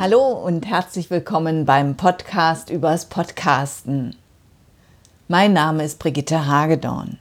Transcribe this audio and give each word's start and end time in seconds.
Hallo 0.00 0.28
und 0.28 0.64
herzlich 0.64 1.10
willkommen 1.10 1.66
beim 1.66 1.94
Podcast 1.94 2.70
übers 2.70 3.04
Podcasten. 3.04 4.16
Mein 5.28 5.52
Name 5.52 5.84
ist 5.84 5.98
Brigitte 5.98 6.46
Hagedorn. 6.46 7.18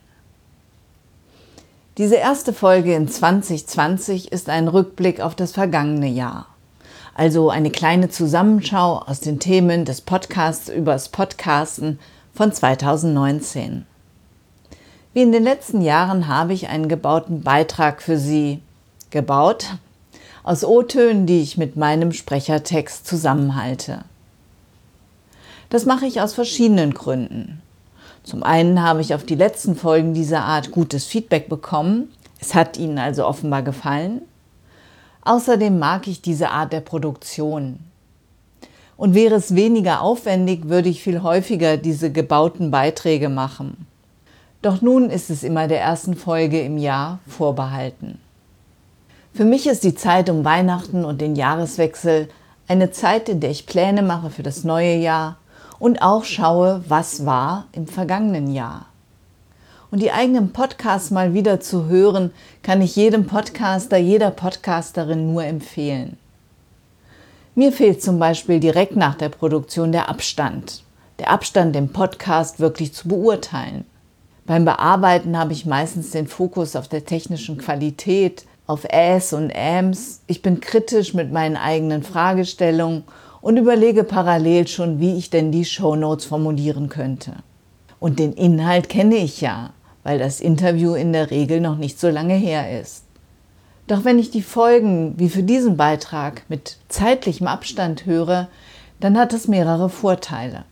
Diese 1.98 2.16
erste 2.16 2.54
Folge 2.54 2.96
in 2.96 3.10
2020 3.10 4.32
ist 4.32 4.48
ein 4.48 4.70
Rückblick 4.70 5.20
auf 5.20 5.36
das 5.36 5.52
vergangene 5.52 6.08
Jahr. 6.08 6.46
Also 7.16 7.50
eine 7.50 7.70
kleine 7.70 8.08
Zusammenschau 8.08 9.00
aus 9.00 9.20
den 9.20 9.42
Themen 9.42 9.84
des 9.84 10.00
Podcasts 10.00 10.70
übers 10.70 11.10
Podcasten 11.10 12.00
von 12.34 12.54
2019. 12.54 13.86
Wie 15.12 15.22
in 15.22 15.34
den 15.34 15.44
letzten 15.44 15.82
Jahren 15.82 16.30
habe 16.30 16.54
ich 16.54 16.70
einen 16.70 16.88
gebauten 16.88 17.42
Beitrag 17.42 18.02
für 18.02 18.18
Sie 18.18 18.62
gebaut, 19.10 19.66
aus 20.44 20.64
O-Tönen, 20.64 21.26
die 21.26 21.42
ich 21.42 21.58
mit 21.58 21.76
meinem 21.76 22.12
Sprechertext 22.12 23.06
zusammenhalte. 23.06 24.04
Das 25.70 25.86
mache 25.86 26.06
ich 26.06 26.22
aus 26.22 26.34
verschiedenen 26.34 26.94
Gründen. 26.94 27.62
Zum 28.24 28.44
einen 28.44 28.82
habe 28.82 29.02
ich 29.02 29.14
auf 29.14 29.24
die 29.24 29.36
letzten 29.36 29.76
Folgen 29.76 30.14
dieser 30.14 30.42
Art 30.42 30.72
gutes 30.72 31.06
Feedback 31.06 31.50
bekommen. 31.50 32.12
Es 32.40 32.56
hat 32.56 32.78
Ihnen 32.78 32.98
also 32.98 33.26
offenbar 33.26 33.64
gefallen. 33.64 34.22
Außerdem 35.24 35.78
mag 35.78 36.08
ich 36.08 36.22
diese 36.22 36.50
Art 36.50 36.74
der 36.74 36.82
Produktion. 36.82 37.80
Und 38.98 39.14
wäre 39.14 39.36
es 39.36 39.56
weniger 39.56 40.02
aufwendig, 40.02 40.68
würde 40.68 40.90
ich 40.90 41.04
viel 41.04 41.22
häufiger 41.22 41.78
diese 41.78 42.12
gebauten 42.12 42.72
Beiträge 42.72 43.30
machen. 43.30 43.88
Doch 44.62 44.82
nun 44.82 45.10
ist 45.10 45.30
es 45.30 45.44
immer 45.44 45.68
der 45.68 45.82
ersten 45.82 46.16
Folge 46.16 46.62
im 46.62 46.78
Jahr 46.78 47.20
vorbehalten. 47.28 48.20
Für 49.34 49.46
mich 49.46 49.68
ist 49.68 49.84
die 49.84 49.96
Zeit 49.96 50.30
um 50.30 50.44
Weihnachten 50.44 51.06
und 51.06 51.22
den 51.22 51.36
Jahreswechsel 51.36 52.30
eine 52.68 52.92
Zeit, 52.92 53.30
in 53.30 53.40
der 53.40 53.52
ich 53.52 53.66
Pläne 53.66 54.02
mache 54.02 54.30
für 54.30 54.44
das 54.44 54.64
neue 54.64 54.96
Jahr 54.96 55.38
und 55.80 56.02
auch 56.02 56.24
schaue, 56.24 56.84
was 56.88 57.26
war 57.26 57.68
im 57.72 57.88
vergangenen 57.88 58.54
Jahr. 58.54 58.86
Und 59.92 60.02
die 60.02 60.12
eigenen 60.12 60.52
Podcasts 60.52 61.10
mal 61.10 61.34
wieder 61.34 61.60
zu 61.60 61.88
hören, 61.88 62.32
kann 62.62 62.82
ich 62.82 62.96
jedem 62.96 63.26
Podcaster, 63.26 63.98
jeder 63.98 64.30
Podcasterin 64.30 65.32
nur 65.32 65.44
empfehlen. 65.44 66.18
Mir 67.56 67.72
fehlt 67.72 68.04
zum 68.04 68.20
Beispiel 68.20 68.60
direkt 68.60 68.96
nach 68.96 69.16
der 69.16 69.30
Produktion 69.30 69.92
der 69.92 70.10
Abstand. 70.10 70.84
Der 71.18 71.32
Abstand, 71.32 71.76
den 71.76 71.92
Podcast 71.92 72.60
wirklich 72.60 72.94
zu 72.94 73.08
beurteilen. 73.08 73.86
Beim 74.46 74.64
Bearbeiten 74.64 75.38
habe 75.38 75.54
ich 75.54 75.66
meistens 75.66 76.12
den 76.12 76.28
Fokus 76.28 76.76
auf 76.76 76.88
der 76.88 77.06
technischen 77.06 77.58
Qualität, 77.58 78.46
auf 78.70 78.86
Äs 78.88 79.34
und 79.34 79.50
Äms. 79.50 80.22
Ich 80.28 80.44
bin 80.44 80.62
kritisch 80.62 81.16
mit 81.16 81.32
meinen 81.32 81.58
eigenen 81.58 82.04
Fragestellungen 82.04 83.04
und 83.42 83.58
überlege 83.58 84.04
parallel 84.04 84.68
schon, 84.68 85.00
wie 85.00 85.18
ich 85.18 85.32
denn 85.32 85.52
die 85.52 85.66
Shownotes 85.66 86.26
formulieren 86.26 86.88
könnte. 86.88 87.34
Und 88.00 88.20
den 88.20 88.32
Inhalt 88.32 88.88
kenne 88.88 89.16
ich 89.16 89.42
ja, 89.42 89.72
weil 90.04 90.20
das 90.20 90.40
Interview 90.40 90.94
in 90.94 91.14
der 91.14 91.32
Regel 91.32 91.62
noch 91.62 91.78
nicht 91.78 92.00
so 92.00 92.10
lange 92.10 92.36
her 92.36 92.80
ist. 92.80 93.06
Doch 93.88 94.06
wenn 94.06 94.20
ich 94.20 94.30
die 94.30 94.44
Folgen 94.44 95.16
wie 95.18 95.30
für 95.30 95.42
diesen 95.42 95.76
Beitrag 95.76 96.44
mit 96.48 96.78
zeitlichem 96.90 97.48
Abstand 97.48 98.06
höre, 98.06 98.50
dann 99.00 99.18
hat 99.18 99.34
es 99.34 99.48
mehrere 99.48 99.90
Vorteile. 99.90 100.64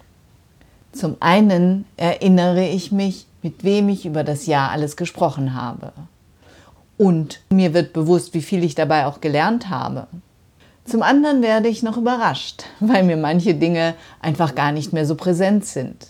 Zum 0.91 1.17
einen 1.19 1.85
erinnere 1.97 2.67
ich 2.67 2.91
mich, 2.91 3.25
mit 3.41 3.63
wem 3.63 3.89
ich 3.89 4.05
über 4.05 4.23
das 4.23 4.45
Jahr 4.45 4.69
alles 4.69 4.97
gesprochen 4.97 5.55
habe. 5.55 5.93
Und 6.97 7.41
mir 7.49 7.73
wird 7.73 7.93
bewusst, 7.93 8.33
wie 8.33 8.41
viel 8.41 8.63
ich 8.63 8.75
dabei 8.75 9.05
auch 9.05 9.21
gelernt 9.21 9.69
habe. 9.69 10.07
Zum 10.85 11.03
anderen 11.03 11.41
werde 11.41 11.67
ich 11.67 11.83
noch 11.83 11.97
überrascht, 11.97 12.63
weil 12.79 13.03
mir 13.03 13.17
manche 13.17 13.53
Dinge 13.53 13.93
einfach 14.21 14.55
gar 14.55 14.71
nicht 14.71 14.93
mehr 14.93 15.05
so 15.05 15.15
präsent 15.15 15.65
sind. 15.65 16.07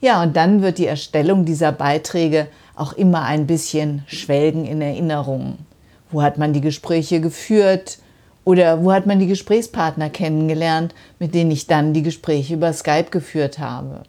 Ja, 0.00 0.22
und 0.22 0.36
dann 0.36 0.62
wird 0.62 0.78
die 0.78 0.86
Erstellung 0.86 1.44
dieser 1.44 1.72
Beiträge 1.72 2.48
auch 2.76 2.92
immer 2.92 3.22
ein 3.22 3.46
bisschen 3.46 4.04
schwelgen 4.06 4.64
in 4.64 4.80
Erinnerungen. 4.80 5.66
Wo 6.10 6.22
hat 6.22 6.38
man 6.38 6.52
die 6.52 6.60
Gespräche 6.60 7.20
geführt? 7.20 7.98
Oder 8.44 8.84
wo 8.84 8.92
hat 8.92 9.06
man 9.06 9.18
die 9.18 9.26
Gesprächspartner 9.26 10.08
kennengelernt, 10.08 10.94
mit 11.18 11.34
denen 11.34 11.50
ich 11.50 11.66
dann 11.66 11.92
die 11.92 12.02
Gespräche 12.02 12.54
über 12.54 12.72
Skype 12.72 13.10
geführt 13.10 13.58
habe? 13.58 14.02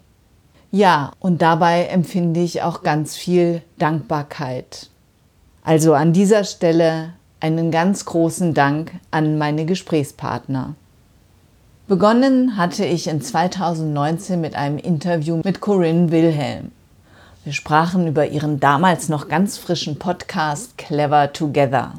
Ja, 0.70 1.12
und 1.18 1.42
dabei 1.42 1.86
empfinde 1.86 2.40
ich 2.40 2.62
auch 2.62 2.82
ganz 2.82 3.16
viel 3.16 3.62
Dankbarkeit. 3.78 4.89
Also 5.62 5.94
an 5.94 6.12
dieser 6.12 6.44
Stelle 6.44 7.12
einen 7.38 7.70
ganz 7.70 8.04
großen 8.04 8.54
Dank 8.54 8.92
an 9.10 9.38
meine 9.38 9.66
Gesprächspartner. 9.66 10.74
Begonnen 11.86 12.56
hatte 12.56 12.84
ich 12.84 13.08
in 13.08 13.20
2019 13.20 14.40
mit 14.40 14.54
einem 14.54 14.78
Interview 14.78 15.40
mit 15.44 15.60
Corinne 15.60 16.10
Wilhelm. 16.10 16.70
Wir 17.44 17.52
sprachen 17.52 18.06
über 18.06 18.28
ihren 18.28 18.60
damals 18.60 19.08
noch 19.08 19.28
ganz 19.28 19.58
frischen 19.58 19.98
Podcast 19.98 20.78
Clever 20.78 21.32
Together. 21.32 21.94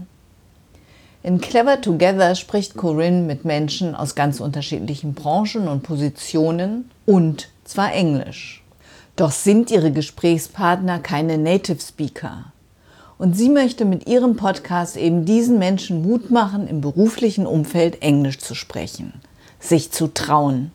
In 1.23 1.41
Clever 1.41 1.81
Together 1.81 2.35
spricht 2.35 2.77
Corinne 2.77 3.23
mit 3.23 3.45
Menschen 3.45 3.95
aus 3.95 4.15
ganz 4.15 4.39
unterschiedlichen 4.39 5.13
Branchen 5.13 5.67
und 5.67 5.83
Positionen 5.83 6.89
und 7.05 7.49
zwar 7.63 7.93
Englisch. 7.93 8.63
Doch 9.15 9.31
sind 9.31 9.69
ihre 9.69 9.91
Gesprächspartner 9.91 10.99
keine 10.99 11.37
Native 11.37 11.79
Speaker. 11.79 12.45
Und 13.21 13.37
sie 13.37 13.49
möchte 13.49 13.85
mit 13.85 14.09
ihrem 14.09 14.35
Podcast 14.35 14.97
eben 14.97 15.25
diesen 15.25 15.59
Menschen 15.59 16.01
Mut 16.01 16.31
machen, 16.31 16.67
im 16.67 16.81
beruflichen 16.81 17.45
Umfeld 17.45 18.01
Englisch 18.01 18.39
zu 18.39 18.55
sprechen, 18.55 19.13
sich 19.59 19.91
zu 19.91 20.07
trauen. 20.07 20.71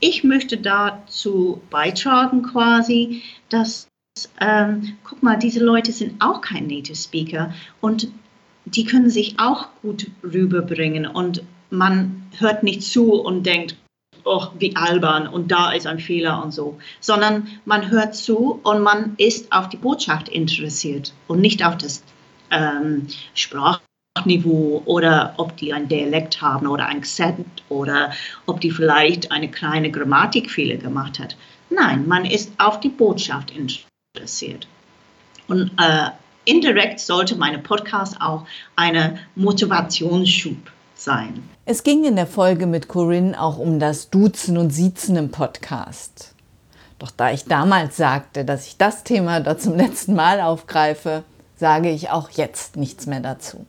Ich 0.00 0.24
möchte 0.24 0.56
dazu 0.56 1.60
beitragen 1.68 2.42
quasi, 2.42 3.20
dass, 3.50 3.86
ähm, 4.40 4.94
guck 5.04 5.22
mal, 5.22 5.36
diese 5.36 5.62
Leute 5.62 5.92
sind 5.92 6.14
auch 6.22 6.40
kein 6.40 6.68
Native 6.68 6.96
Speaker 6.96 7.52
und 7.82 8.08
die 8.64 8.86
können 8.86 9.10
sich 9.10 9.38
auch 9.38 9.68
gut 9.82 10.10
rüberbringen 10.24 11.06
und 11.06 11.42
man 11.68 12.22
hört 12.38 12.62
nicht 12.62 12.82
zu 12.82 13.12
und 13.12 13.44
denkt, 13.44 13.76
oh, 14.24 14.46
wie 14.58 14.76
albern 14.76 15.26
und 15.26 15.50
da 15.50 15.72
ist 15.72 15.86
ein 15.86 15.98
Fehler 15.98 16.42
und 16.42 16.52
so, 16.52 16.78
sondern 17.00 17.48
man 17.64 17.90
hört 17.90 18.14
zu 18.14 18.60
und 18.62 18.80
man 18.80 19.14
ist 19.18 19.52
auf 19.52 19.68
die 19.68 19.76
Botschaft 19.76 20.28
interessiert 20.28 21.12
und 21.28 21.40
nicht 21.40 21.64
auf 21.64 21.76
das 21.78 22.02
ähm, 22.50 23.06
Sprachniveau 23.34 24.82
oder 24.84 25.34
ob 25.36 25.56
die 25.56 25.72
ein 25.72 25.88
Dialekt 25.88 26.40
haben 26.40 26.66
oder 26.66 26.86
ein 26.86 26.98
Akzent 26.98 27.46
oder 27.68 28.12
ob 28.46 28.60
die 28.60 28.70
vielleicht 28.70 29.32
eine 29.32 29.50
kleine 29.50 29.90
Grammatikfehler 29.90 30.76
gemacht 30.76 31.18
hat. 31.18 31.36
Nein, 31.70 32.06
man 32.06 32.24
ist 32.24 32.52
auf 32.58 32.80
die 32.80 32.90
Botschaft 32.90 33.52
interessiert. 33.52 34.66
Und 35.48 35.70
äh, 35.80 36.10
indirekt 36.44 37.00
sollte 37.00 37.36
meine 37.36 37.58
Podcast 37.58 38.20
auch 38.20 38.46
eine 38.76 39.18
Motivationsschub 39.34 40.56
sein. 41.02 41.48
Es 41.64 41.82
ging 41.82 42.04
in 42.04 42.16
der 42.16 42.26
Folge 42.26 42.66
mit 42.66 42.88
Corinne 42.88 43.40
auch 43.40 43.58
um 43.58 43.78
das 43.78 44.10
Duzen 44.10 44.56
und 44.56 44.70
Siezen 44.70 45.16
im 45.16 45.30
Podcast. 45.30 46.34
Doch 46.98 47.10
da 47.10 47.32
ich 47.32 47.44
damals 47.44 47.96
sagte, 47.96 48.44
dass 48.44 48.66
ich 48.66 48.76
das 48.76 49.02
Thema 49.04 49.40
dort 49.40 49.60
zum 49.60 49.76
letzten 49.76 50.14
Mal 50.14 50.40
aufgreife, 50.40 51.24
sage 51.56 51.90
ich 51.90 52.10
auch 52.10 52.30
jetzt 52.30 52.76
nichts 52.76 53.06
mehr 53.06 53.20
dazu. 53.20 53.66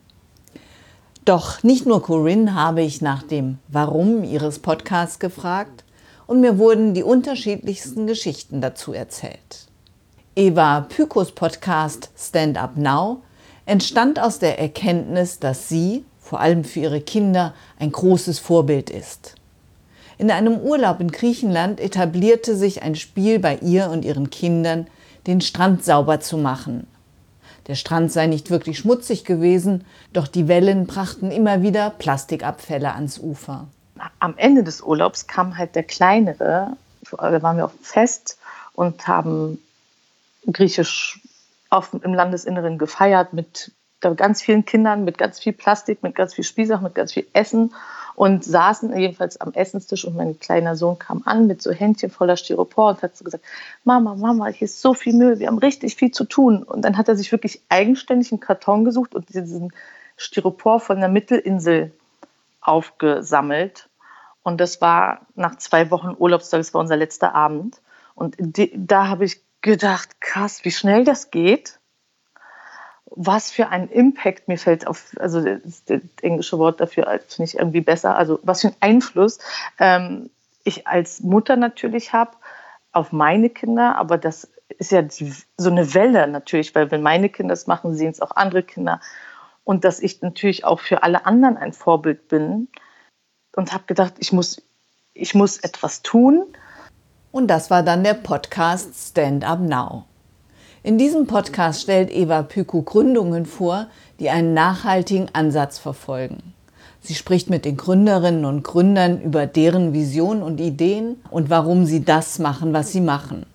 Doch 1.26 1.64
nicht 1.64 1.86
nur 1.86 2.04
Corinne 2.04 2.54
habe 2.54 2.82
ich 2.82 3.02
nach 3.02 3.24
dem 3.24 3.58
Warum 3.70 4.24
ihres 4.24 4.60
Podcasts 4.60 5.20
gefragt 5.20 5.84
und 6.28 6.42
mir 6.42 6.58
wurden 6.58 6.94
die 6.94 7.04
unterschiedlichsten 7.04 8.08
Geschichten 8.08 8.62
dazu 8.62 8.94
erzählt. 8.94 9.68
Eva 10.36 10.82
Pykos 10.82 11.32
Podcast 11.32 12.10
Stand 12.18 12.58
Up 12.58 12.76
Now 12.76 13.22
entstand 13.66 14.20
aus 14.20 14.40
der 14.40 14.60
Erkenntnis, 14.60 15.40
dass 15.40 15.70
sie 15.70 16.04
vor 16.34 16.40
allem 16.40 16.64
für 16.64 16.80
ihre 16.80 17.00
Kinder, 17.00 17.54
ein 17.78 17.92
großes 17.92 18.40
Vorbild 18.40 18.90
ist. 18.90 19.36
In 20.18 20.32
einem 20.32 20.58
Urlaub 20.58 21.00
in 21.00 21.12
Griechenland 21.12 21.80
etablierte 21.80 22.56
sich 22.56 22.82
ein 22.82 22.96
Spiel 22.96 23.38
bei 23.38 23.58
ihr 23.58 23.92
und 23.92 24.04
ihren 24.04 24.32
Kindern, 24.32 24.88
den 25.28 25.42
Strand 25.42 25.86
sauber 25.86 26.22
zu 26.22 26.40
machen. 26.40 26.88
Der 27.68 27.76
Strand 27.76 28.12
sei 28.12 28.26
nicht 28.26 28.50
wirklich 28.50 28.80
schmutzig 28.80 29.26
gewesen, 29.26 29.86
doch 30.12 30.28
die 30.28 30.48
Wellen 30.48 30.88
brachten 30.88 31.30
immer 31.30 31.62
wieder 31.62 31.92
Plastikabfälle 31.92 32.96
ans 32.96 33.20
Ufer. 33.20 33.68
Am 34.18 34.34
Ende 34.36 34.64
des 34.64 34.82
Urlaubs 34.82 35.28
kam 35.28 35.56
halt 35.56 35.76
der 35.76 35.84
kleinere, 35.84 36.76
da 37.12 37.42
waren 37.44 37.58
wir 37.58 37.66
auf 37.66 37.76
dem 37.76 37.84
Fest 37.84 38.40
und 38.74 39.08
haben 39.08 39.60
griechisch 40.52 41.22
auf, 41.70 41.94
im 41.94 42.16
Landesinneren 42.16 42.80
gefeiert 42.80 43.34
mit 43.34 43.72
ganz 44.12 44.42
vielen 44.42 44.66
Kindern 44.66 45.04
mit 45.04 45.18
ganz 45.18 45.40
viel 45.40 45.54
Plastik, 45.54 46.04
mit 46.04 46.16
ganz 46.16 46.34
viel 46.34 46.44
Spielsachen, 46.44 46.84
mit 46.84 46.96
ganz 46.96 47.14
viel 47.14 47.28
Essen 47.34 47.74
und 48.16 48.44
saßen 48.44 48.96
jedenfalls 48.98 49.42
am 49.42 49.54
Essenstisch 49.54 50.06
und 50.06 50.16
mein 50.16 50.40
kleiner 50.40 50.76
Sohn 50.76 51.00
kam 51.00 51.24
an 51.26 51.48
mit 51.48 51.62
so 51.62 51.72
Händchen 51.72 52.12
voller 52.12 52.38
Styropor 52.38 52.90
und 52.90 53.02
hat 53.02 53.18
so 53.18 53.26
gesagt, 53.26 53.44
Mama, 53.84 54.16
Mama, 54.16 54.48
hier 54.48 54.66
ist 54.66 54.82
so 54.82 54.94
viel 54.94 55.14
Müll, 55.14 55.40
wir 55.40 55.48
haben 55.48 55.58
richtig 55.58 55.96
viel 55.96 56.12
zu 56.12 56.26
tun. 56.26 56.64
Und 56.64 56.84
dann 56.84 56.98
hat 56.98 57.08
er 57.08 57.16
sich 57.16 57.32
wirklich 57.32 57.62
eigenständig 57.70 58.32
einen 58.32 58.40
Karton 58.40 58.86
gesucht 58.86 59.16
und 59.16 59.30
diesen 59.30 59.74
Styropor 60.18 60.80
von 60.80 61.00
der 61.00 61.10
Mittelinsel 61.10 61.92
aufgesammelt 62.62 63.90
Und 64.44 64.62
das 64.62 64.80
war 64.80 65.26
nach 65.36 65.58
zwei 65.58 65.90
Wochen 65.90 66.16
Urlaubstag, 66.18 66.60
das 66.60 66.74
war 66.74 66.82
unser 66.82 66.98
letzter 66.98 67.34
Abend. 67.34 67.82
Und 68.16 68.36
da 68.76 69.08
habe 69.08 69.26
ich 69.26 69.42
gedacht, 69.62 70.22
krass, 70.22 70.64
wie 70.64 70.72
schnell 70.72 71.04
das 71.04 71.32
geht. 71.32 71.80
Was 73.16 73.52
für 73.52 73.70
ein 73.70 73.90
Impact, 73.90 74.48
mir 74.48 74.58
fällt 74.58 74.88
auf, 74.88 75.16
also 75.20 75.44
das, 75.44 75.86
das 75.86 76.02
englische 76.22 76.58
Wort 76.58 76.82
dafür 76.82 77.06
finde 77.28 77.44
ich 77.44 77.58
irgendwie 77.58 77.82
besser, 77.82 78.18
also 78.18 78.40
was 78.44 78.62
für 78.62 78.70
ein 78.70 78.76
Einfluss 78.80 79.40
ähm, 79.80 80.30
ich 80.64 80.88
als 80.88 81.22
Mutter 81.22 81.56
natürlich 81.56 82.14
habe 82.14 82.32
auf 82.92 83.12
meine 83.12 83.50
Kinder, 83.50 83.98
aber 83.98 84.18
das 84.18 84.48
ist 84.80 84.92
ja 84.92 85.02
die, 85.02 85.34
so 85.58 85.70
eine 85.70 85.94
Welle 85.94 86.28
natürlich, 86.28 86.74
weil 86.76 86.92
wenn 86.92 87.02
meine 87.02 87.30
Kinder 87.30 87.54
es 87.54 87.68
machen, 87.68 87.96
sehen 87.96 88.12
es 88.12 88.22
auch 88.22 88.32
andere 88.32 88.64
Kinder. 88.64 89.02
Und 89.64 89.84
dass 89.84 90.00
ich 90.00 90.22
natürlich 90.22 90.66
auch 90.66 90.80
für 90.80 91.04
alle 91.04 91.26
anderen 91.26 91.58
ein 91.58 91.74
Vorbild 91.74 92.28
bin 92.28 92.68
und 93.56 93.74
habe 93.74 93.86
gedacht, 93.86 94.16
ich 94.20 94.34
muss, 94.34 94.62
ich 95.14 95.36
muss 95.36 95.58
etwas 95.58 96.02
tun. 96.02 96.46
Und 97.32 97.48
das 97.48 97.70
war 97.70 97.84
dann 97.84 98.04
der 98.04 98.14
Podcast 98.14 99.10
Stand 99.10 99.48
Up 99.48 99.60
Now. 99.60 100.06
In 100.86 100.98
diesem 100.98 101.28
Podcast 101.28 101.84
stellt 101.84 102.12
Eva 102.12 102.44
Pyku 102.44 102.82
Gründungen 102.82 103.46
vor, 103.46 103.88
die 104.20 104.30
einen 104.30 104.54
nachhaltigen 104.54 105.30
Ansatz 105.32 105.80
verfolgen. 105.80 106.54
Sie 107.00 107.16
spricht 107.16 107.50
mit 107.50 107.64
den 107.64 107.78
Gründerinnen 107.78 108.44
und 108.44 108.64
Gründern 108.64 109.22
über 109.22 109.46
deren 109.46 109.94
Vision 109.94 110.44
und 110.44 110.60
Ideen 110.60 111.16
und 111.32 111.50
warum 111.50 111.86
sie 111.86 112.04
das 112.04 112.38
machen, 112.38 112.74
was 112.74 112.92
sie 112.92 113.00
machen. 113.00 113.46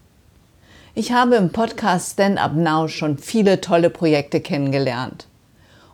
Ich 0.94 1.12
habe 1.12 1.36
im 1.36 1.50
Podcast 1.50 2.14
Stand 2.14 2.42
Up 2.42 2.54
Now 2.54 2.88
schon 2.88 3.18
viele 3.18 3.60
tolle 3.60 3.90
Projekte 3.90 4.40
kennengelernt. 4.40 5.26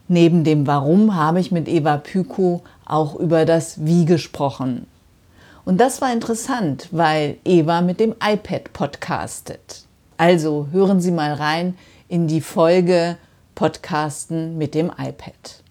Neben 0.08 0.44
dem 0.44 0.68
Warum 0.68 1.16
habe 1.16 1.40
ich 1.40 1.52
mit 1.52 1.68
Eva 1.68 1.98
Pyko 1.98 2.62
auch 2.86 3.16
über 3.16 3.44
das 3.44 3.84
Wie 3.86 4.06
gesprochen. 4.06 4.86
Und 5.66 5.82
das 5.82 6.00
war 6.00 6.14
interessant, 6.14 6.90
weil 6.92 7.38
Eva 7.44 7.82
mit 7.82 8.00
dem 8.00 8.14
iPad 8.24 8.72
podcastet. 8.72 9.82
Also 10.18 10.68
hören 10.72 11.02
Sie 11.02 11.10
mal 11.10 11.34
rein 11.34 11.76
in 12.08 12.28
die 12.28 12.42
Folge 12.42 13.18
Podcasten 13.56 14.60
mit 14.60 14.76
dem 14.76 14.92
iPad. 14.96 15.65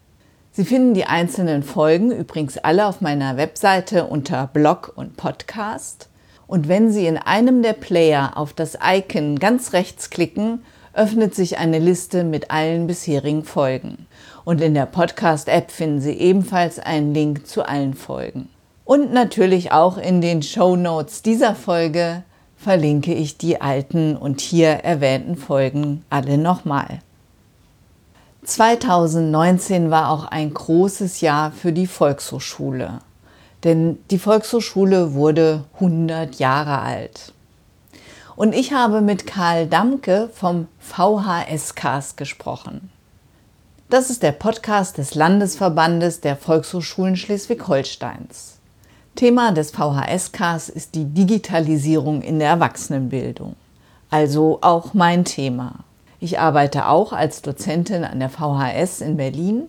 Sie 0.56 0.65
finden 0.65 0.95
die 0.95 1.06
einzelnen 1.06 1.65
Folgen 1.65 2.12
übrigens 2.12 2.59
alle 2.59 2.87
auf 2.87 3.01
meiner 3.01 3.37
Webseite 3.37 4.06
unter 4.06 4.47
Blog 4.47 4.93
und 4.95 5.17
Podcast. 5.17 6.09
Und 6.47 6.69
wenn 6.69 6.93
Sie 6.93 7.09
in 7.09 7.17
einem 7.17 7.61
der 7.65 7.73
Player 7.73 8.37
auf 8.37 8.53
das 8.53 8.79
Icon 8.81 9.41
ganz 9.41 9.73
rechts 9.73 10.11
klicken, 10.11 10.62
öffnet 10.93 11.35
sich 11.35 11.59
eine 11.59 11.81
Liste 11.81 12.23
mit 12.23 12.53
allen 12.53 12.87
bisherigen 12.87 13.43
Folgen. 13.43 14.06
Und 14.45 14.61
in 14.61 14.75
der 14.75 14.87
Podcast-App 14.87 15.73
finden 15.73 16.01
Sie 16.01 16.12
ebenfalls 16.12 16.79
einen 16.79 17.12
Link 17.12 17.49
zu 17.49 17.69
allen 17.69 17.95
Folgen. 17.95 18.49
Und 18.85 19.12
natürlich 19.12 19.73
auch 19.73 19.99
in 19.99 20.21
den 20.21 20.45
Show 20.45 20.77
Notes 20.77 21.23
dieser 21.23 21.57
Folge 21.57 22.23
verlinke 22.57 23.12
ich 23.12 23.39
die 23.39 23.61
alten 23.61 24.17
und 24.17 24.41
hier 24.41 24.69
erwähnten 24.69 25.35
Folgen 25.35 26.05
alle 26.11 26.39
nochmal. 26.39 27.00
2019 28.44 29.91
war 29.91 30.11
auch 30.11 30.26
ein 30.26 30.52
großes 30.52 31.20
Jahr 31.20 31.50
für 31.50 31.73
die 31.73 31.87
Volkshochschule, 31.87 32.99
denn 33.64 33.99
die 34.11 34.19
Volkshochschule 34.19 35.14
wurde 35.14 35.64
100 35.75 36.37
Jahre 36.37 36.81
alt. 36.81 37.32
Und 38.37 38.55
ich 38.55 38.73
habe 38.73 39.00
mit 39.00 39.26
Karl 39.26 39.67
Damke 39.67 40.29
vom 40.35 40.69
VHS-Cast 40.81 42.17
gesprochen. 42.17 42.91
Das 43.88 44.11
ist 44.11 44.23
der 44.23 44.32
Podcast 44.32 44.99
des 44.99 45.14
Landesverbandes 45.14 46.20
der 46.20 46.37
Volkshochschulen 46.37 47.17
Schleswig-Holsteins. 47.17 48.58
Thema 49.14 49.52
des 49.52 49.70
VHS-Casts 49.70 50.69
ist 50.69 50.94
die 50.94 51.05
Digitalisierung 51.05 52.23
in 52.23 52.40
der 52.40 52.49
Erwachsenenbildung. 52.49 53.55
Also 54.11 54.58
auch 54.62 54.93
mein 54.93 55.25
Thema. 55.25 55.85
Ich 56.25 56.38
arbeite 56.38 56.88
auch 56.88 57.12
als 57.12 57.43
Dozentin 57.43 58.03
an 58.03 58.19
der 58.19 58.31
VHS 58.31 59.03
in 59.03 59.19
Berlin. 59.19 59.65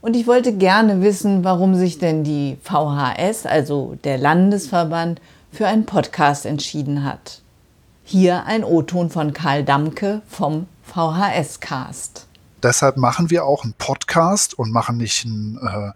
Und 0.00 0.16
ich 0.16 0.26
wollte 0.26 0.56
gerne 0.56 1.02
wissen, 1.02 1.44
warum 1.44 1.74
sich 1.74 1.98
denn 1.98 2.24
die 2.24 2.56
VHS, 2.62 3.44
also 3.44 3.94
der 4.02 4.16
Landesverband, 4.16 5.20
für 5.52 5.66
einen 5.66 5.84
Podcast 5.84 6.46
entschieden 6.46 7.04
hat. 7.04 7.42
Hier 8.02 8.46
ein 8.46 8.64
O-Ton 8.64 9.10
von 9.10 9.34
Karl 9.34 9.62
Damke 9.62 10.22
vom 10.26 10.64
VHS-Cast 10.84 12.28
deshalb 12.62 12.96
machen 12.96 13.28
wir 13.28 13.44
auch 13.44 13.62
einen 13.64 13.74
Podcast 13.74 14.58
und 14.58 14.72
machen 14.72 14.96
nicht 14.96 15.26
ein, 15.26 15.58
äh, 15.62 15.68
ein 15.68 15.92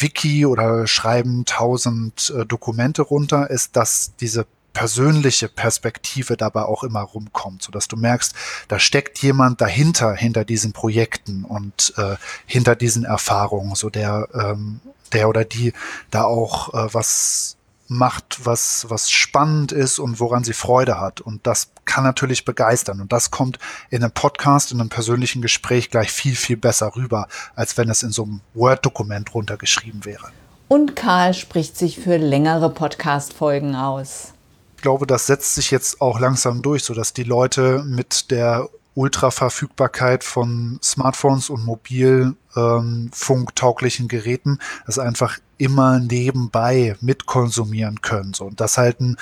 Wiki 0.00 0.46
oder 0.46 0.86
schreiben 0.86 1.44
tausend 1.44 2.32
äh, 2.34 2.46
Dokumente 2.46 3.02
runter, 3.02 3.50
ist, 3.50 3.76
dass 3.76 4.12
diese 4.18 4.46
persönliche 4.72 5.48
Perspektive 5.48 6.36
dabei 6.36 6.62
auch 6.62 6.82
immer 6.82 7.02
rumkommt, 7.02 7.62
so 7.62 7.70
dass 7.72 7.88
du 7.88 7.96
merkst, 7.96 8.34
da 8.68 8.78
steckt 8.78 9.18
jemand 9.18 9.60
dahinter, 9.60 10.14
hinter 10.14 10.44
diesen 10.44 10.72
Projekten 10.72 11.44
und 11.44 11.94
äh, 11.96 12.16
hinter 12.46 12.76
diesen 12.76 13.04
Erfahrungen, 13.04 13.74
so 13.74 13.90
der, 13.90 14.28
ähm, 14.34 14.80
der 15.12 15.28
oder 15.28 15.44
die 15.44 15.72
da 16.10 16.24
auch 16.24 16.72
äh, 16.74 16.92
was 16.94 17.56
macht, 17.88 18.40
was, 18.44 18.86
was 18.88 19.10
spannend 19.10 19.70
ist 19.70 19.98
und 19.98 20.18
woran 20.18 20.44
sie 20.44 20.54
Freude 20.54 20.98
hat. 20.98 21.20
Und 21.20 21.46
das 21.46 21.68
kann 21.84 22.04
natürlich 22.04 22.44
begeistern. 22.44 23.00
Und 23.00 23.12
das 23.12 23.30
kommt 23.30 23.58
in 23.90 24.02
einem 24.02 24.12
Podcast, 24.12 24.72
in 24.72 24.80
einem 24.80 24.88
persönlichen 24.88 25.42
Gespräch 25.42 25.90
gleich 25.90 26.10
viel, 26.10 26.34
viel 26.34 26.56
besser 26.56 26.96
rüber, 26.96 27.28
als 27.54 27.76
wenn 27.76 27.90
es 27.90 28.02
in 28.02 28.10
so 28.10 28.24
einem 28.24 28.40
Word-Dokument 28.54 29.34
runtergeschrieben 29.34 30.04
wäre. 30.04 30.30
Und 30.68 30.96
Karl 30.96 31.34
spricht 31.34 31.76
sich 31.76 32.00
für 32.00 32.16
längere 32.16 32.70
Podcast-Folgen 32.70 33.74
aus 33.74 34.32
glaube, 34.82 35.06
das 35.06 35.26
setzt 35.26 35.54
sich 35.54 35.70
jetzt 35.70 36.00
auch 36.00 36.20
langsam 36.20 36.62
durch, 36.62 36.84
sodass 36.84 37.14
die 37.14 37.24
Leute 37.24 37.82
mit 37.84 38.30
der 38.30 38.68
Ultraverfügbarkeit 38.94 40.22
von 40.22 40.78
Smartphones 40.82 41.48
und 41.48 41.64
mobilfunktauglichen 41.64 44.04
ähm, 44.04 44.08
Geräten 44.08 44.58
das 44.84 44.98
einfach 44.98 45.38
immer 45.56 45.98
nebenbei 46.00 46.96
mitkonsumieren 47.00 48.02
können. 48.02 48.34
So, 48.34 48.44
und 48.46 48.60
dass 48.60 48.76
halt 48.78 49.00
ein, 49.00 49.16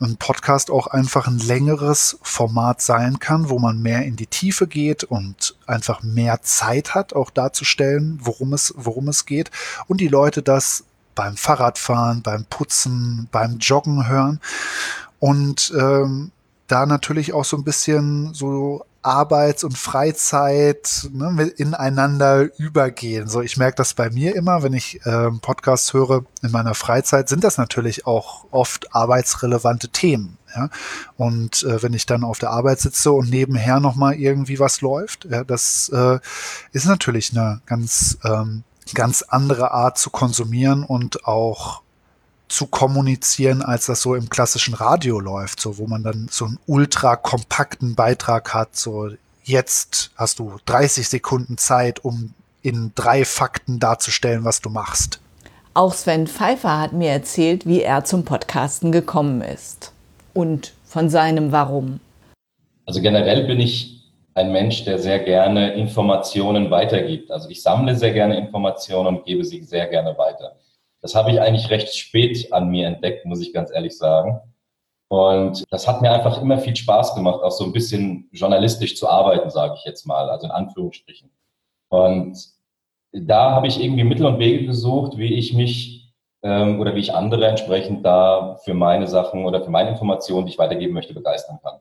ein 0.00 0.16
Podcast 0.16 0.70
auch 0.70 0.88
einfach 0.88 1.28
ein 1.28 1.38
längeres 1.38 2.18
Format 2.22 2.82
sein 2.82 3.20
kann, 3.20 3.48
wo 3.48 3.58
man 3.58 3.80
mehr 3.80 4.04
in 4.04 4.16
die 4.16 4.26
Tiefe 4.26 4.66
geht 4.66 5.04
und 5.04 5.56
einfach 5.66 6.02
mehr 6.02 6.42
Zeit 6.42 6.94
hat, 6.94 7.14
auch 7.14 7.30
darzustellen, 7.30 8.18
worum 8.20 8.52
es, 8.52 8.74
worum 8.76 9.08
es 9.08 9.24
geht. 9.26 9.52
Und 9.86 10.00
die 10.00 10.08
Leute 10.08 10.42
das 10.42 10.84
beim 11.16 11.36
Fahrradfahren, 11.36 12.22
beim 12.22 12.44
Putzen, 12.44 13.28
beim 13.32 13.58
Joggen 13.58 14.06
hören. 14.06 14.40
Und 15.18 15.72
ähm, 15.76 16.30
da 16.68 16.86
natürlich 16.86 17.32
auch 17.32 17.44
so 17.44 17.56
ein 17.56 17.64
bisschen 17.64 18.32
so 18.34 18.84
Arbeits- 19.06 19.62
und 19.62 19.78
Freizeit 19.78 21.08
ne, 21.12 21.52
ineinander 21.56 22.48
übergehen. 22.58 23.28
So, 23.28 23.40
ich 23.40 23.56
merke 23.56 23.76
das 23.76 23.94
bei 23.94 24.10
mir 24.10 24.34
immer, 24.34 24.64
wenn 24.64 24.72
ich 24.72 25.00
äh, 25.06 25.30
Podcasts 25.30 25.92
höre 25.92 26.24
in 26.42 26.50
meiner 26.50 26.74
Freizeit, 26.74 27.28
sind 27.28 27.44
das 27.44 27.56
natürlich 27.56 28.04
auch 28.04 28.46
oft 28.50 28.94
arbeitsrelevante 28.94 29.90
Themen. 29.90 30.38
Ja? 30.56 30.70
Und 31.16 31.62
äh, 31.62 31.80
wenn 31.84 31.94
ich 31.94 32.06
dann 32.06 32.24
auf 32.24 32.40
der 32.40 32.50
Arbeit 32.50 32.80
sitze 32.80 33.12
und 33.12 33.30
nebenher 33.30 33.78
nochmal 33.78 34.14
irgendwie 34.14 34.58
was 34.58 34.80
läuft, 34.80 35.24
ja, 35.26 35.44
das 35.44 35.88
äh, 35.90 36.18
ist 36.72 36.86
natürlich 36.86 37.30
eine 37.30 37.60
ganz 37.64 38.18
ähm, 38.24 38.64
ganz 38.94 39.22
andere 39.22 39.72
Art 39.72 39.98
zu 39.98 40.10
konsumieren 40.10 40.84
und 40.84 41.26
auch 41.26 41.82
zu 42.48 42.66
kommunizieren, 42.66 43.62
als 43.62 43.86
das 43.86 44.02
so 44.02 44.14
im 44.14 44.28
klassischen 44.28 44.74
Radio 44.74 45.18
läuft, 45.18 45.60
so 45.60 45.78
wo 45.78 45.86
man 45.86 46.02
dann 46.02 46.28
so 46.30 46.44
einen 46.44 46.58
ultra 46.66 47.16
kompakten 47.16 47.94
Beitrag 47.94 48.54
hat, 48.54 48.76
so 48.76 49.10
jetzt 49.44 50.10
hast 50.16 50.38
du 50.38 50.56
30 50.66 51.08
Sekunden 51.08 51.58
Zeit, 51.58 52.04
um 52.04 52.34
in 52.62 52.92
drei 52.94 53.24
Fakten 53.24 53.78
darzustellen, 53.78 54.44
was 54.44 54.60
du 54.60 54.70
machst. 54.70 55.20
Auch 55.74 55.92
Sven 55.92 56.26
Pfeiffer 56.26 56.80
hat 56.80 56.92
mir 56.92 57.10
erzählt, 57.10 57.66
wie 57.66 57.82
er 57.82 58.04
zum 58.04 58.24
Podcasten 58.24 58.92
gekommen 58.92 59.42
ist 59.42 59.92
und 60.34 60.72
von 60.84 61.10
seinem 61.10 61.52
Warum. 61.52 62.00
Also 62.86 63.02
generell 63.02 63.46
bin 63.46 63.60
ich 63.60 63.95
ein 64.36 64.52
Mensch, 64.52 64.84
der 64.84 64.98
sehr 64.98 65.18
gerne 65.20 65.72
Informationen 65.74 66.70
weitergibt. 66.70 67.30
Also 67.30 67.48
ich 67.48 67.62
sammle 67.62 67.96
sehr 67.96 68.12
gerne 68.12 68.36
Informationen 68.36 69.16
und 69.16 69.24
gebe 69.24 69.42
sie 69.44 69.62
sehr 69.62 69.86
gerne 69.86 70.16
weiter. 70.18 70.56
Das 71.00 71.14
habe 71.14 71.30
ich 71.30 71.40
eigentlich 71.40 71.70
recht 71.70 71.94
spät 71.94 72.52
an 72.52 72.68
mir 72.68 72.86
entdeckt, 72.86 73.24
muss 73.24 73.40
ich 73.40 73.54
ganz 73.54 73.70
ehrlich 73.72 73.96
sagen. 73.96 74.40
Und 75.08 75.64
das 75.70 75.88
hat 75.88 76.02
mir 76.02 76.12
einfach 76.12 76.42
immer 76.42 76.58
viel 76.58 76.76
Spaß 76.76 77.14
gemacht, 77.14 77.42
auch 77.42 77.50
so 77.50 77.64
ein 77.64 77.72
bisschen 77.72 78.28
journalistisch 78.30 78.96
zu 78.96 79.08
arbeiten, 79.08 79.48
sage 79.48 79.74
ich 79.78 79.84
jetzt 79.84 80.04
mal, 80.04 80.28
also 80.28 80.46
in 80.46 80.52
Anführungsstrichen. 80.52 81.30
Und 81.88 82.36
da 83.12 83.52
habe 83.52 83.68
ich 83.68 83.82
irgendwie 83.82 84.04
Mittel 84.04 84.26
und 84.26 84.38
Wege 84.38 84.66
gesucht, 84.66 85.16
wie 85.16 85.32
ich 85.32 85.54
mich 85.54 86.12
ähm, 86.42 86.78
oder 86.80 86.94
wie 86.94 87.00
ich 87.00 87.14
andere 87.14 87.46
entsprechend 87.46 88.04
da 88.04 88.56
für 88.64 88.74
meine 88.74 89.06
Sachen 89.06 89.46
oder 89.46 89.62
für 89.62 89.70
meine 89.70 89.90
Informationen, 89.90 90.44
die 90.44 90.52
ich 90.52 90.58
weitergeben 90.58 90.92
möchte, 90.92 91.14
begeistern 91.14 91.58
kann. 91.62 91.80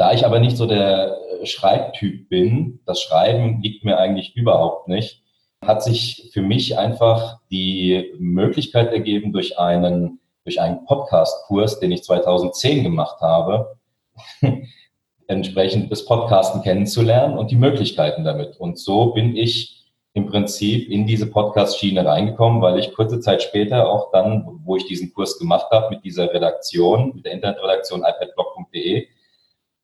Da 0.00 0.14
ich 0.14 0.24
aber 0.24 0.38
nicht 0.38 0.56
so 0.56 0.64
der 0.64 1.18
äh, 1.42 1.46
Schreibtyp 1.46 2.30
bin, 2.30 2.80
das 2.86 3.02
Schreiben 3.02 3.60
liegt 3.60 3.84
mir 3.84 3.98
eigentlich 3.98 4.34
überhaupt 4.34 4.88
nicht, 4.88 5.22
hat 5.62 5.82
sich 5.82 6.30
für 6.32 6.40
mich 6.40 6.78
einfach 6.78 7.40
die 7.50 8.14
Möglichkeit 8.18 8.94
ergeben, 8.94 9.30
durch 9.34 9.58
einen, 9.58 10.18
durch 10.44 10.58
einen 10.58 10.86
Podcast-Kurs, 10.86 11.80
den 11.80 11.92
ich 11.92 12.02
2010 12.02 12.82
gemacht 12.82 13.20
habe, 13.20 13.76
entsprechend 15.26 15.92
das 15.92 16.06
Podcasten 16.06 16.62
kennenzulernen 16.62 17.36
und 17.36 17.50
die 17.50 17.56
Möglichkeiten 17.56 18.24
damit. 18.24 18.56
Und 18.56 18.78
so 18.78 19.12
bin 19.12 19.36
ich 19.36 19.84
im 20.14 20.24
Prinzip 20.24 20.88
in 20.88 21.06
diese 21.06 21.30
Podcast-Schiene 21.30 22.06
reingekommen, 22.06 22.62
weil 22.62 22.78
ich 22.78 22.94
kurze 22.94 23.20
Zeit 23.20 23.42
später 23.42 23.86
auch 23.86 24.10
dann, 24.12 24.60
wo 24.64 24.76
ich 24.76 24.86
diesen 24.86 25.12
Kurs 25.12 25.38
gemacht 25.38 25.66
habe 25.70 25.94
mit 25.94 26.06
dieser 26.06 26.32
Redaktion, 26.32 27.12
mit 27.16 27.26
der 27.26 27.32
Internetredaktion 27.32 28.00
ipadblog.de, 28.00 29.06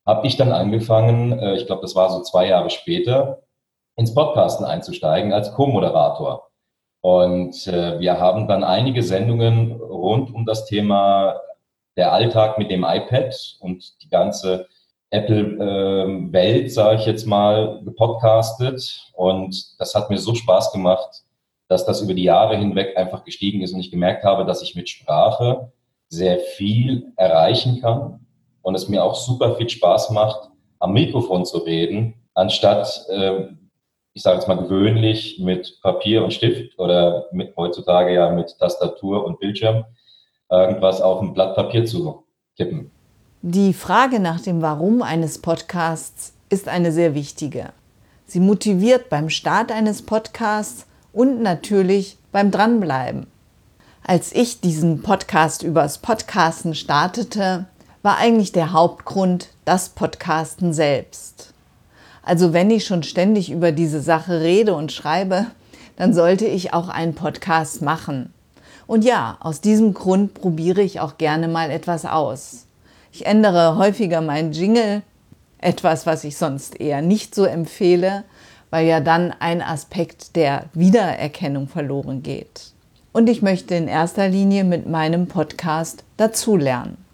habe 0.06 0.26
ich 0.26 0.36
dann 0.36 0.52
angefangen, 0.52 1.38
äh, 1.38 1.56
ich 1.56 1.66
glaube, 1.66 1.82
das 1.82 1.96
war 1.96 2.10
so 2.10 2.22
zwei 2.22 2.46
Jahre 2.46 2.70
später, 2.70 3.42
ins 3.96 4.14
Podcasten 4.14 4.64
einzusteigen 4.64 5.32
als 5.32 5.52
Co-Moderator. 5.52 6.48
Und 7.00 7.66
äh, 7.66 7.98
wir 7.98 8.20
haben 8.20 8.46
dann 8.46 8.62
einige 8.64 9.02
Sendungen 9.02 9.72
rund 9.72 10.32
um 10.32 10.44
das 10.44 10.66
Thema 10.66 11.40
der 11.96 12.12
Alltag 12.12 12.58
mit 12.58 12.70
dem 12.70 12.84
iPad 12.84 13.34
und 13.60 14.02
die 14.02 14.08
ganze 14.08 14.66
Apple-Welt, 15.10 16.64
ähm, 16.64 16.68
sage 16.68 17.00
ich 17.00 17.06
jetzt 17.06 17.26
mal, 17.26 17.80
gepodcastet. 17.84 19.12
Und 19.14 19.80
das 19.80 19.94
hat 19.94 20.10
mir 20.10 20.18
so 20.18 20.34
Spaß 20.34 20.72
gemacht, 20.72 21.22
dass 21.68 21.86
das 21.86 22.00
über 22.02 22.14
die 22.14 22.24
Jahre 22.24 22.56
hinweg 22.56 22.96
einfach 22.96 23.24
gestiegen 23.24 23.62
ist 23.62 23.72
und 23.72 23.80
ich 23.80 23.90
gemerkt 23.90 24.24
habe, 24.24 24.44
dass 24.44 24.62
ich 24.62 24.76
mit 24.76 24.88
Sprache 24.88 25.72
sehr 26.08 26.38
viel 26.38 27.12
erreichen 27.16 27.80
kann 27.80 28.25
und 28.66 28.74
es 28.74 28.88
mir 28.88 29.04
auch 29.04 29.14
super 29.14 29.54
viel 29.54 29.68
Spaß 29.68 30.10
macht, 30.10 30.50
am 30.80 30.92
Mikrofon 30.92 31.46
zu 31.46 31.58
reden, 31.58 32.14
anstatt, 32.34 33.06
äh, 33.08 33.44
ich 34.12 34.24
sage 34.24 34.38
jetzt 34.38 34.48
mal 34.48 34.56
gewöhnlich, 34.56 35.38
mit 35.38 35.78
Papier 35.82 36.24
und 36.24 36.32
Stift 36.32 36.76
oder 36.76 37.26
mit 37.30 37.56
heutzutage 37.56 38.12
ja 38.12 38.28
mit 38.30 38.58
Tastatur 38.58 39.24
und 39.24 39.38
Bildschirm 39.38 39.84
irgendwas 40.50 41.00
auf 41.00 41.22
ein 41.22 41.32
Blatt 41.32 41.54
Papier 41.54 41.84
zu 41.84 42.24
tippen. 42.56 42.90
Die 43.40 43.72
Frage 43.72 44.18
nach 44.18 44.40
dem 44.40 44.62
Warum 44.62 45.00
eines 45.00 45.40
Podcasts 45.40 46.34
ist 46.48 46.66
eine 46.66 46.90
sehr 46.90 47.14
wichtige. 47.14 47.66
Sie 48.26 48.40
motiviert 48.40 49.08
beim 49.10 49.30
Start 49.30 49.70
eines 49.70 50.02
Podcasts 50.02 50.88
und 51.12 51.40
natürlich 51.40 52.18
beim 52.32 52.50
Dranbleiben. 52.50 53.28
Als 54.04 54.34
ich 54.34 54.60
diesen 54.60 55.02
Podcast 55.02 55.62
übers 55.62 55.98
Podcasten 55.98 56.74
startete, 56.74 57.66
war 58.06 58.18
eigentlich 58.18 58.52
der 58.52 58.72
Hauptgrund 58.72 59.48
das 59.64 59.88
Podcasten 59.88 60.72
selbst. 60.72 61.52
Also 62.22 62.52
wenn 62.52 62.70
ich 62.70 62.86
schon 62.86 63.02
ständig 63.02 63.50
über 63.50 63.72
diese 63.72 64.00
Sache 64.00 64.42
rede 64.42 64.76
und 64.76 64.92
schreibe, 64.92 65.46
dann 65.96 66.14
sollte 66.14 66.46
ich 66.46 66.72
auch 66.72 66.88
einen 66.88 67.16
Podcast 67.16 67.82
machen. 67.82 68.32
Und 68.86 69.04
ja, 69.04 69.38
aus 69.40 69.60
diesem 69.60 69.92
Grund 69.92 70.34
probiere 70.34 70.82
ich 70.82 71.00
auch 71.00 71.18
gerne 71.18 71.48
mal 71.48 71.68
etwas 71.72 72.04
aus. 72.04 72.66
Ich 73.10 73.26
ändere 73.26 73.76
häufiger 73.76 74.20
meinen 74.20 74.52
Jingle, 74.52 75.02
etwas, 75.58 76.06
was 76.06 76.22
ich 76.22 76.36
sonst 76.36 76.80
eher 76.80 77.02
nicht 77.02 77.34
so 77.34 77.44
empfehle, 77.44 78.22
weil 78.70 78.86
ja 78.86 79.00
dann 79.00 79.34
ein 79.40 79.60
Aspekt 79.60 80.36
der 80.36 80.66
Wiedererkennung 80.74 81.66
verloren 81.66 82.22
geht. 82.22 82.70
Und 83.12 83.28
ich 83.28 83.42
möchte 83.42 83.74
in 83.74 83.88
erster 83.88 84.28
Linie 84.28 84.62
mit 84.62 84.88
meinem 84.88 85.26
Podcast 85.26 86.04
dazulernen. 86.16 87.04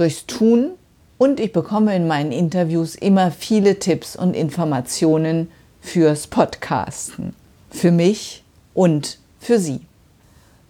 Durchs 0.00 0.24
Tun 0.24 0.70
und 1.18 1.40
ich 1.40 1.52
bekomme 1.52 1.94
in 1.94 2.08
meinen 2.08 2.32
Interviews 2.32 2.94
immer 2.94 3.30
viele 3.30 3.78
Tipps 3.78 4.16
und 4.16 4.32
Informationen 4.32 5.50
fürs 5.82 6.26
Podcasten. 6.26 7.36
Für 7.70 7.92
mich 7.92 8.42
und 8.72 9.18
für 9.40 9.58
Sie. 9.58 9.82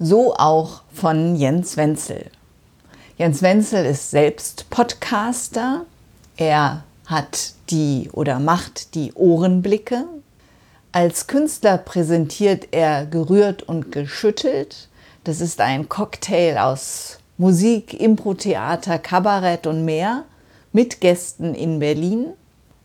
So 0.01 0.35
auch 0.35 0.83
von 0.93 1.37
Jens 1.37 1.77
Wenzel. 1.77 2.29
Jens 3.19 3.41
Wenzel 3.41 3.87
ist 3.87 4.11
selbst 4.11 4.69
Podcaster. 4.69 5.87
Er 6.37 6.83
hat 7.07 7.53
die 7.71 8.11
oder 8.13 8.41
macht 8.41 8.97
die 8.97 9.13
Ohrenblicke. 9.13 10.07
Als 10.91 11.29
Künstler 11.29 11.79
präsentiert 11.79 12.67
er 12.73 13.07
Gerührt 13.07 13.63
und 13.63 13.93
Geschüttelt. 13.93 14.89
Das 15.23 15.41
ist 15.41 15.61
ein 15.61 15.89
Cocktail 15.89 16.59
aus 16.59 17.20
Musik, 17.41 17.99
Impro-Theater, 17.99 18.99
Kabarett 18.99 19.67
und 19.67 19.87
mehr 19.87 20.25
mit 20.73 21.01
Gästen 21.01 21.55
in 21.55 21.79
Berlin. 21.79 22.35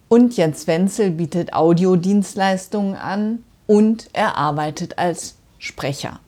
Und 0.07 0.37
Jens 0.37 0.65
Wenzel 0.65 1.11
bietet 1.11 1.51
Audiodienstleistungen 1.51 2.95
an 2.95 3.43
und 3.67 4.07
er 4.13 4.37
arbeitet 4.37 4.97
als 4.97 5.35
Sprecher. 5.57 6.21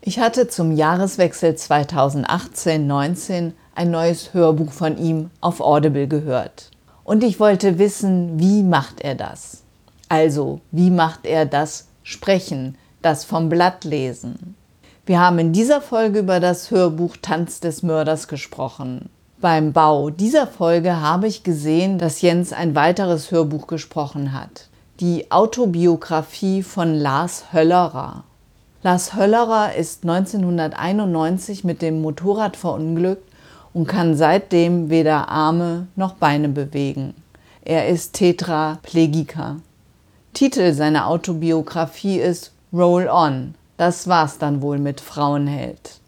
Ich 0.00 0.18
hatte 0.18 0.48
zum 0.48 0.72
Jahreswechsel 0.72 1.50
2018-19 1.50 3.52
ein 3.74 3.90
neues 3.90 4.32
Hörbuch 4.32 4.72
von 4.72 4.96
ihm 4.96 5.28
auf 5.42 5.60
Audible 5.60 6.08
gehört. 6.08 6.70
Und 7.04 7.22
ich 7.22 7.40
wollte 7.40 7.78
wissen, 7.78 8.40
wie 8.40 8.62
macht 8.62 9.02
er 9.02 9.16
das? 9.16 9.64
Also, 10.08 10.62
wie 10.70 10.90
macht 10.90 11.26
er 11.26 11.44
das 11.44 11.88
Sprechen, 12.04 12.78
das 13.02 13.26
vom 13.26 13.50
Blatt 13.50 13.84
lesen? 13.84 14.56
Wir 15.06 15.18
haben 15.18 15.38
in 15.38 15.52
dieser 15.52 15.80
Folge 15.80 16.18
über 16.20 16.40
das 16.40 16.70
Hörbuch 16.70 17.16
Tanz 17.20 17.60
des 17.60 17.82
Mörders 17.82 18.28
gesprochen. 18.28 19.08
Beim 19.40 19.72
Bau 19.72 20.10
dieser 20.10 20.46
Folge 20.46 21.00
habe 21.00 21.26
ich 21.26 21.42
gesehen, 21.42 21.98
dass 21.98 22.20
Jens 22.20 22.52
ein 22.52 22.74
weiteres 22.74 23.30
Hörbuch 23.30 23.66
gesprochen 23.66 24.34
hat. 24.34 24.68
Die 25.00 25.30
Autobiografie 25.30 26.62
von 26.62 26.94
Lars 26.94 27.44
Höllerer. 27.54 28.24
Lars 28.82 29.14
Höllerer 29.14 29.74
ist 29.74 30.04
1991 30.04 31.64
mit 31.64 31.80
dem 31.80 32.02
Motorrad 32.02 32.56
verunglückt 32.56 33.26
und 33.72 33.86
kann 33.86 34.14
seitdem 34.14 34.90
weder 34.90 35.30
Arme 35.30 35.86
noch 35.96 36.12
Beine 36.14 36.50
bewegen. 36.50 37.14
Er 37.62 37.88
ist 37.88 38.12
Tetraplegiker. 38.12 39.56
Titel 40.34 40.74
seiner 40.74 41.06
Autobiografie 41.06 42.18
ist 42.18 42.52
Roll 42.72 43.08
On. 43.08 43.54
Das 43.80 44.08
war's 44.08 44.36
dann 44.36 44.60
wohl 44.60 44.78
mit 44.78 45.00
Frauenheld. 45.00 46.00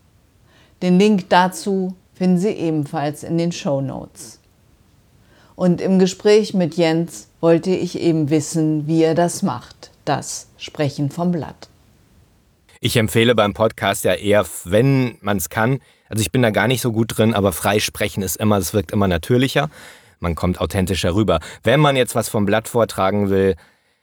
Den 0.83 0.99
Link 0.99 1.31
dazu 1.31 1.97
finden 2.13 2.37
Sie 2.37 2.51
ebenfalls 2.51 3.23
in 3.23 3.39
den 3.39 3.51
Show 3.51 3.81
Notes. 3.81 4.41
Und 5.55 5.81
im 5.81 5.99
Gespräch 5.99 6.53
mit 6.53 6.75
Jens 6.75 7.29
wollte 7.41 7.71
ich 7.71 7.99
eben 7.99 8.29
wissen, 8.29 8.87
wie 8.87 9.03
er 9.03 9.15
das 9.15 9.43
macht, 9.43 9.91
das 10.05 10.49
Sprechen 10.59 11.11
vom 11.11 11.33
Blatt. 11.33 11.71
Ich 12.83 12.99
empfehle 12.99 13.35
beim 13.35 13.55
Podcast 13.55 14.05
ja 14.05 14.17
eher, 14.17 14.45
wenn 14.65 15.17
man 15.23 15.39
es 15.39 15.49
kann. 15.49 15.81
Also 16.11 16.21
ich 16.21 16.31
bin 16.31 16.43
da 16.43 16.51
gar 16.51 16.69
nicht 16.69 16.83
so 16.83 16.93
gut 16.93 17.17
drin, 17.17 17.33
aber 17.33 17.53
freisprechen 17.53 18.23
ist 18.23 18.37
immer, 18.37 18.59
es 18.59 18.75
wirkt 18.75 18.93
immer 18.93 19.09
natürlicher. 19.09 19.71
Man 20.21 20.35
kommt 20.35 20.61
authentischer 20.61 21.15
rüber. 21.15 21.41
Wenn 21.63 21.81
man 21.81 21.97
jetzt 21.97 22.15
was 22.15 22.29
vom 22.29 22.45
Blatt 22.45 22.69
vortragen 22.69 23.31
will, 23.31 23.57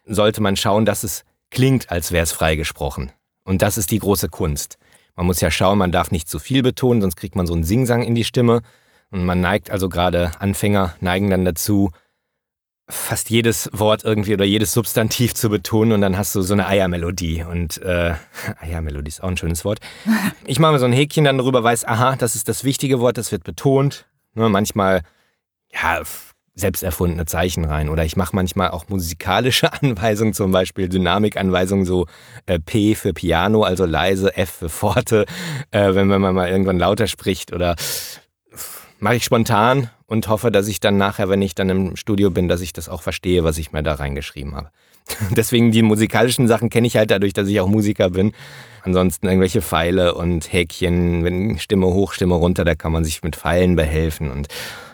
sollte 0.06 0.42
man 0.42 0.56
schauen, 0.56 0.86
dass 0.86 1.04
es 1.04 1.24
klingt, 1.52 1.92
als 1.92 2.12
wäre 2.12 2.24
es 2.24 2.32
freigesprochen. 2.32 3.12
Und 3.50 3.64
das 3.64 3.80
ist 3.80 3.90
die 3.90 3.98
große 3.98 4.30
Kunst. 4.30 4.78
Man 5.16 5.26
muss 5.26 5.42
ja 5.42 5.50
schauen, 5.50 5.80
man 5.80 5.92
darf 5.92 6.12
nicht 6.12 6.30
zu 6.30 6.38
viel 6.38 6.62
betonen, 6.62 7.02
sonst 7.02 7.16
kriegt 7.16 7.36
man 7.36 7.48
so 7.48 7.54
einen 7.56 7.64
Singsang 7.64 8.04
in 8.04 8.14
die 8.14 8.24
Stimme. 8.24 8.62
Und 9.10 9.26
man 9.26 9.42
neigt 9.42 9.72
also 9.72 9.90
gerade, 9.90 10.34
Anfänger 10.38 10.94
neigen 11.00 11.32
dann 11.32 11.46
dazu, 11.46 11.90
fast 12.88 13.32
jedes 13.32 13.68
Wort 13.74 14.04
irgendwie 14.04 14.36
oder 14.36 14.46
jedes 14.46 14.72
Substantiv 14.72 15.34
zu 15.34 15.50
betonen 15.50 15.94
und 15.94 16.02
dann 16.02 16.16
hast 16.16 16.36
du 16.36 16.44
so 16.44 16.54
eine 16.54 16.68
Eiermelodie. 16.68 17.44
Und 17.44 17.82
äh, 17.82 18.14
Eiermelodie 18.60 19.10
ist 19.10 19.24
auch 19.24 19.30
ein 19.30 19.38
schönes 19.38 19.66
Wort. 19.66 19.80
Ich 20.46 20.60
mache 20.60 20.74
mir 20.74 20.80
so 20.80 20.86
ein 20.86 20.94
Häkchen 20.94 21.24
dann 21.24 21.40
darüber, 21.40 21.64
weiß, 21.64 21.86
aha, 21.86 22.18
das 22.18 22.36
ist 22.36 22.50
das 22.50 22.64
wichtige 22.64 23.00
Wort, 23.00 23.18
das 23.18 23.32
wird 23.32 23.44
betont. 23.44 24.06
Ne, 24.36 24.48
manchmal, 24.48 25.02
ja, 25.74 26.04
selbst 26.60 26.84
erfundene 26.84 27.26
Zeichen 27.26 27.66
rein. 27.66 27.90
Oder 27.90 28.06
ich 28.06 28.16
mache 28.16 28.36
manchmal 28.36 28.72
auch 28.72 28.90
musikalische 28.90 29.72
Anweisungen, 29.82 30.34
zum 30.34 30.52
Beispiel 30.52 30.90
Dynamikanweisungen, 30.90 31.86
so 31.86 32.08
äh, 32.46 32.60
P 32.60 32.96
für 32.96 33.14
Piano, 33.14 33.64
also 33.64 33.86
leise, 33.86 34.36
F 34.36 34.50
für 34.50 34.70
Forte, 34.70 35.26
äh, 35.72 35.94
wenn 35.94 36.08
man 36.08 36.34
mal 36.34 36.50
irgendwann 36.50 36.80
lauter 36.80 37.08
spricht. 37.08 37.54
Oder 37.54 37.76
mache 39.00 39.16
ich 39.16 39.24
spontan 39.24 39.90
und 40.06 40.28
hoffe, 40.28 40.52
dass 40.52 40.68
ich 40.68 40.80
dann 40.80 40.98
nachher, 40.98 41.30
wenn 41.30 41.42
ich 41.42 41.56
dann 41.56 41.70
im 41.70 41.96
Studio 41.96 42.32
bin, 42.32 42.48
dass 42.48 42.62
ich 42.62 42.74
das 42.74 42.90
auch 42.90 43.02
verstehe, 43.02 43.44
was 43.44 43.58
ich 43.58 43.72
mir 43.72 43.84
da 43.84 43.94
reingeschrieben 43.94 44.56
habe. 44.56 44.70
Deswegen 45.36 45.72
die 45.72 45.82
musikalischen 45.82 46.48
Sachen 46.48 46.70
kenne 46.70 46.88
ich 46.88 46.98
halt 46.98 47.12
dadurch, 47.12 47.34
dass 47.34 47.48
ich 47.48 47.60
auch 47.60 47.68
Musiker 47.68 48.10
bin. 48.10 48.34
Ansonsten 48.84 49.28
irgendwelche 49.28 49.62
Pfeile 49.62 50.16
und 50.16 50.52
Häkchen, 50.52 51.24
wenn 51.24 51.60
Stimme 51.60 51.88
hoch, 51.88 52.14
Stimme 52.14 52.36
runter, 52.36 52.66
da 52.66 52.76
kann 52.76 52.92
man 52.92 53.04
sich 53.04 53.24
mit 53.24 53.36
Pfeilen 53.36 53.76
behelfen 53.76 54.32
und 54.32 54.48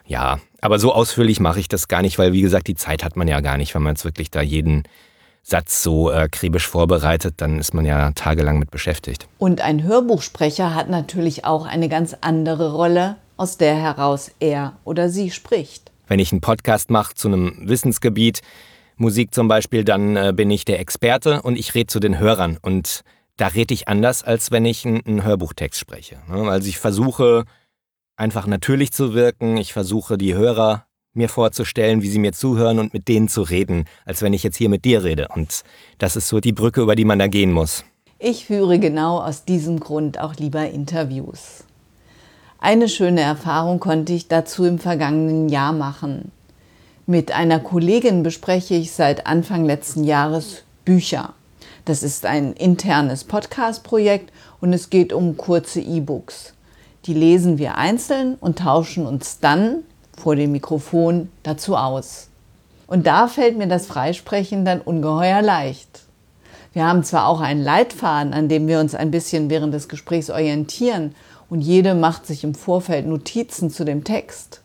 ja, 0.05 0.39
aber 0.62 0.79
so 0.79 0.93
ausführlich 0.93 1.39
mache 1.39 1.59
ich 1.59 1.67
das 1.67 1.88
gar 1.88 2.01
nicht, 2.01 2.17
weil 2.17 2.33
wie 2.33 2.41
gesagt, 2.41 2.67
die 2.67 2.75
Zeit 2.75 3.03
hat 3.03 3.15
man 3.15 3.27
ja 3.27 3.39
gar 3.41 3.57
nicht, 3.57 3.74
wenn 3.75 3.83
man 3.83 3.93
jetzt 3.93 4.05
wirklich 4.05 4.31
da 4.31 4.41
jeden 4.41 4.83
Satz 5.43 5.83
so 5.83 6.12
äh, 6.12 6.15
akribisch 6.15 6.67
vorbereitet, 6.67 7.35
dann 7.38 7.59
ist 7.59 7.74
man 7.74 7.85
ja 7.85 8.12
tagelang 8.13 8.57
mit 8.57 8.71
beschäftigt. 8.71 9.27
Und 9.38 9.62
ein 9.62 9.83
Hörbuchsprecher 9.83 10.74
hat 10.74 10.89
natürlich 10.89 11.45
auch 11.45 11.67
eine 11.67 11.88
ganz 11.88 12.15
andere 12.21 12.74
Rolle, 12.74 13.17
aus 13.38 13.57
der 13.57 13.75
heraus 13.75 14.31
er 14.39 14.77
oder 14.85 15.09
sie 15.09 15.29
spricht. 15.29 15.91
Wenn 16.07 16.19
ich 16.19 16.31
einen 16.31 16.41
Podcast 16.41 16.89
mache 16.89 17.13
zu 17.13 17.27
einem 17.27 17.67
Wissensgebiet, 17.67 18.41
Musik 18.97 19.33
zum 19.33 19.47
Beispiel, 19.47 19.83
dann 19.83 20.15
äh, 20.15 20.33
bin 20.35 20.50
ich 20.50 20.65
der 20.65 20.79
Experte 20.79 21.41
und 21.41 21.57
ich 21.57 21.75
rede 21.75 21.88
zu 21.88 22.00
den 22.00 22.17
Hörern. 22.17 22.57
Und 22.62 23.01
da 23.38 23.47
rede 23.47 23.74
ich 23.74 23.88
anders, 23.88 24.24
als 24.24 24.51
wenn 24.51 24.65
ich 24.65 24.85
einen, 24.85 25.05
einen 25.05 25.24
Hörbuchtext 25.24 25.79
spreche. 25.79 26.17
Ne? 26.29 26.50
Also 26.50 26.69
ich 26.69 26.79
versuche 26.79 27.43
einfach 28.17 28.48
natürlich 28.48 28.91
zu 28.91 29.13
wirken. 29.13 29.57
Ich 29.57 29.74
versuche 29.74 30.17
die 30.17 30.34
Hörer 30.34 30.86
mir 31.13 31.29
vorzustellen, 31.29 32.01
wie 32.01 32.10
sie 32.10 32.19
mir 32.19 32.34
zuhören 32.34 32.79
und 32.79 32.93
mit 32.93 33.07
denen 33.07 33.29
zu 33.29 33.41
reden, 33.41 33.86
als 34.05 34.22
wenn 34.22 34.34
ich 34.34 34.43
jetzt 34.43 34.57
hier 34.57 34.69
mit 34.69 34.86
dir 34.86 35.03
rede. 35.03 35.29
Und 35.34 35.63
das 35.98 36.15
ist 36.15 36.27
so 36.27 36.39
die 36.39 36.51
Brücke, 36.51 36.81
über 36.81 36.95
die 36.95 37.05
man 37.05 37.19
da 37.19 37.27
gehen 37.27 37.51
muss. 37.51 37.86
Ich 38.19 38.45
führe 38.45 38.79
genau 38.79 39.19
aus 39.19 39.45
diesem 39.45 39.79
Grund 39.79 40.19
auch 40.19 40.36
lieber 40.36 40.69
Interviews. 40.69 41.63
Eine 42.60 42.89
schöne 42.89 43.22
Erfahrung 43.22 43.79
konnte 43.79 44.13
ich 44.13 44.27
dazu 44.27 44.65
im 44.65 44.79
vergangenen 44.79 45.50
Jahr 45.50 45.74
machen. 45.74 46.31
Mit 47.05 47.31
einer 47.31 47.60
Kollegin 47.60 48.24
bespreche 48.24 48.74
ich 48.74 48.91
seit 48.91 49.27
Anfang 49.27 49.65
letzten 49.65 50.03
Jahres 50.03 50.63
Bücher. 50.86 51.34
Das 51.86 52.01
ist 52.01 52.25
ein 52.25 52.53
internes 52.53 53.24
Podcast-Projekt 53.25 54.31
und 54.60 54.74
es 54.74 54.89
geht 54.89 55.13
um 55.13 55.38
kurze 55.38 55.81
E-Books. 55.81 56.54
Die 57.05 57.13
lesen 57.13 57.57
wir 57.57 57.77
einzeln 57.77 58.35
und 58.35 58.59
tauschen 58.59 59.05
uns 59.05 59.39
dann 59.39 59.83
vor 60.17 60.35
dem 60.35 60.51
Mikrofon 60.51 61.29
dazu 61.43 61.75
aus. 61.75 62.29
Und 62.88 63.05
da 63.05 63.27
fällt 63.27 63.57
mir 63.57 63.67
das 63.67 63.85
Freisprechen 63.85 64.65
dann 64.65 64.81
ungeheuer 64.81 65.41
leicht. 65.41 66.01
Wir 66.74 66.85
haben 66.85 67.03
zwar 67.03 67.27
auch 67.27 67.41
einen 67.41 67.63
Leitfaden, 67.63 68.33
an 68.33 68.50
dem 68.50 68.67
wir 68.67 68.79
uns 68.79 68.95
ein 68.95 69.12
bisschen 69.12 69.50
während 69.50 69.74
des 69.74 69.88
Gesprächs 69.88 70.29
orientieren 70.29 71.15
und 71.50 71.62
jede 71.62 71.95
macht 71.95 72.25
sich 72.25 72.43
im 72.43 72.55
Vorfeld 72.55 73.07
Notizen 73.07 73.69
zu 73.69 73.85
dem 73.85 74.03
Text. 74.03 74.62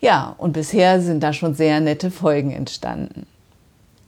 Ja, 0.00 0.34
und 0.36 0.52
bisher 0.52 1.00
sind 1.00 1.22
da 1.22 1.32
schon 1.32 1.54
sehr 1.54 1.80
nette 1.80 2.10
Folgen 2.10 2.50
entstanden. 2.50 3.26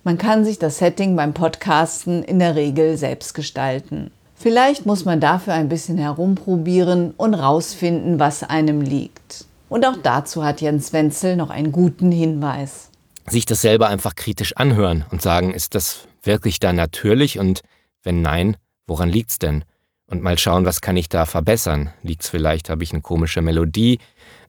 Man 0.04 0.18
kann 0.18 0.44
sich 0.44 0.58
das 0.58 0.78
Setting 0.78 1.16
beim 1.16 1.32
Podcasten 1.32 2.22
in 2.22 2.38
der 2.38 2.54
Regel 2.54 2.96
selbst 2.96 3.34
gestalten. 3.34 4.10
Vielleicht 4.38 4.84
muss 4.84 5.06
man 5.06 5.18
dafür 5.18 5.54
ein 5.54 5.70
bisschen 5.70 5.96
herumprobieren 5.96 7.12
und 7.16 7.34
rausfinden, 7.34 8.20
was 8.20 8.42
einem 8.42 8.82
liegt. 8.82 9.46
Und 9.68 9.86
auch 9.86 9.96
dazu 10.00 10.44
hat 10.44 10.60
Jens 10.60 10.92
Wenzel 10.92 11.36
noch 11.36 11.50
einen 11.50 11.72
guten 11.72 12.12
Hinweis. 12.12 12.90
Sich 13.26 13.46
das 13.46 13.62
selber 13.62 13.88
einfach 13.88 14.14
kritisch 14.14 14.54
anhören 14.56 15.04
und 15.10 15.22
sagen, 15.22 15.52
ist 15.52 15.74
das 15.74 16.06
wirklich 16.22 16.60
da 16.60 16.72
natürlich 16.72 17.38
und 17.38 17.62
wenn 18.02 18.22
nein, 18.22 18.56
woran 18.86 19.08
liegt's 19.08 19.38
denn? 19.38 19.64
Und 20.08 20.22
mal 20.22 20.38
schauen, 20.38 20.66
was 20.66 20.80
kann 20.80 20.96
ich 20.96 21.08
da 21.08 21.26
verbessern? 21.26 21.90
Liegt's 22.02 22.28
vielleicht, 22.28 22.68
habe 22.68 22.84
ich 22.84 22.92
eine 22.92 23.02
komische 23.02 23.42
Melodie 23.42 23.98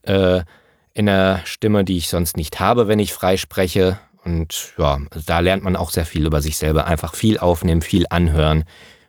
äh, 0.02 0.42
in 0.92 1.06
der 1.06 1.40
Stimme, 1.44 1.82
die 1.82 1.96
ich 1.96 2.08
sonst 2.08 2.36
nicht 2.36 2.60
habe, 2.60 2.86
wenn 2.86 3.00
ich 3.00 3.12
frei 3.12 3.36
spreche? 3.36 3.98
Und 4.24 4.74
ja, 4.76 4.98
da 5.26 5.40
lernt 5.40 5.64
man 5.64 5.74
auch 5.74 5.90
sehr 5.90 6.06
viel 6.06 6.26
über 6.26 6.42
sich 6.42 6.58
selber. 6.58 6.86
Einfach 6.86 7.14
viel 7.14 7.38
aufnehmen, 7.38 7.82
viel 7.82 8.06
anhören 8.10 8.64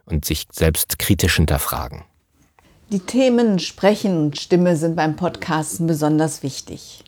und 0.09 0.25
sich 0.25 0.47
selbst 0.51 0.99
kritisch 0.99 1.37
hinterfragen. 1.37 2.03
Die 2.91 2.99
Themen 2.99 3.59
Sprechen 3.59 4.17
und 4.17 4.39
Stimme 4.39 4.75
sind 4.75 4.95
beim 4.95 5.15
Podcasten 5.15 5.85
besonders 5.85 6.41
wichtig. 6.41 7.03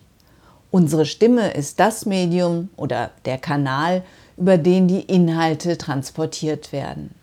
Unsere 0.70 1.04
Stimme 1.04 1.52
ist 1.52 1.80
das 1.80 2.06
Medium 2.06 2.68
oder 2.76 3.10
der 3.24 3.36
Kanal, 3.38 4.04
über 4.36 4.58
den 4.58 4.88
die 4.88 5.00
Inhalte 5.00 5.76
transportiert 5.76 6.72
werden. 6.72 7.14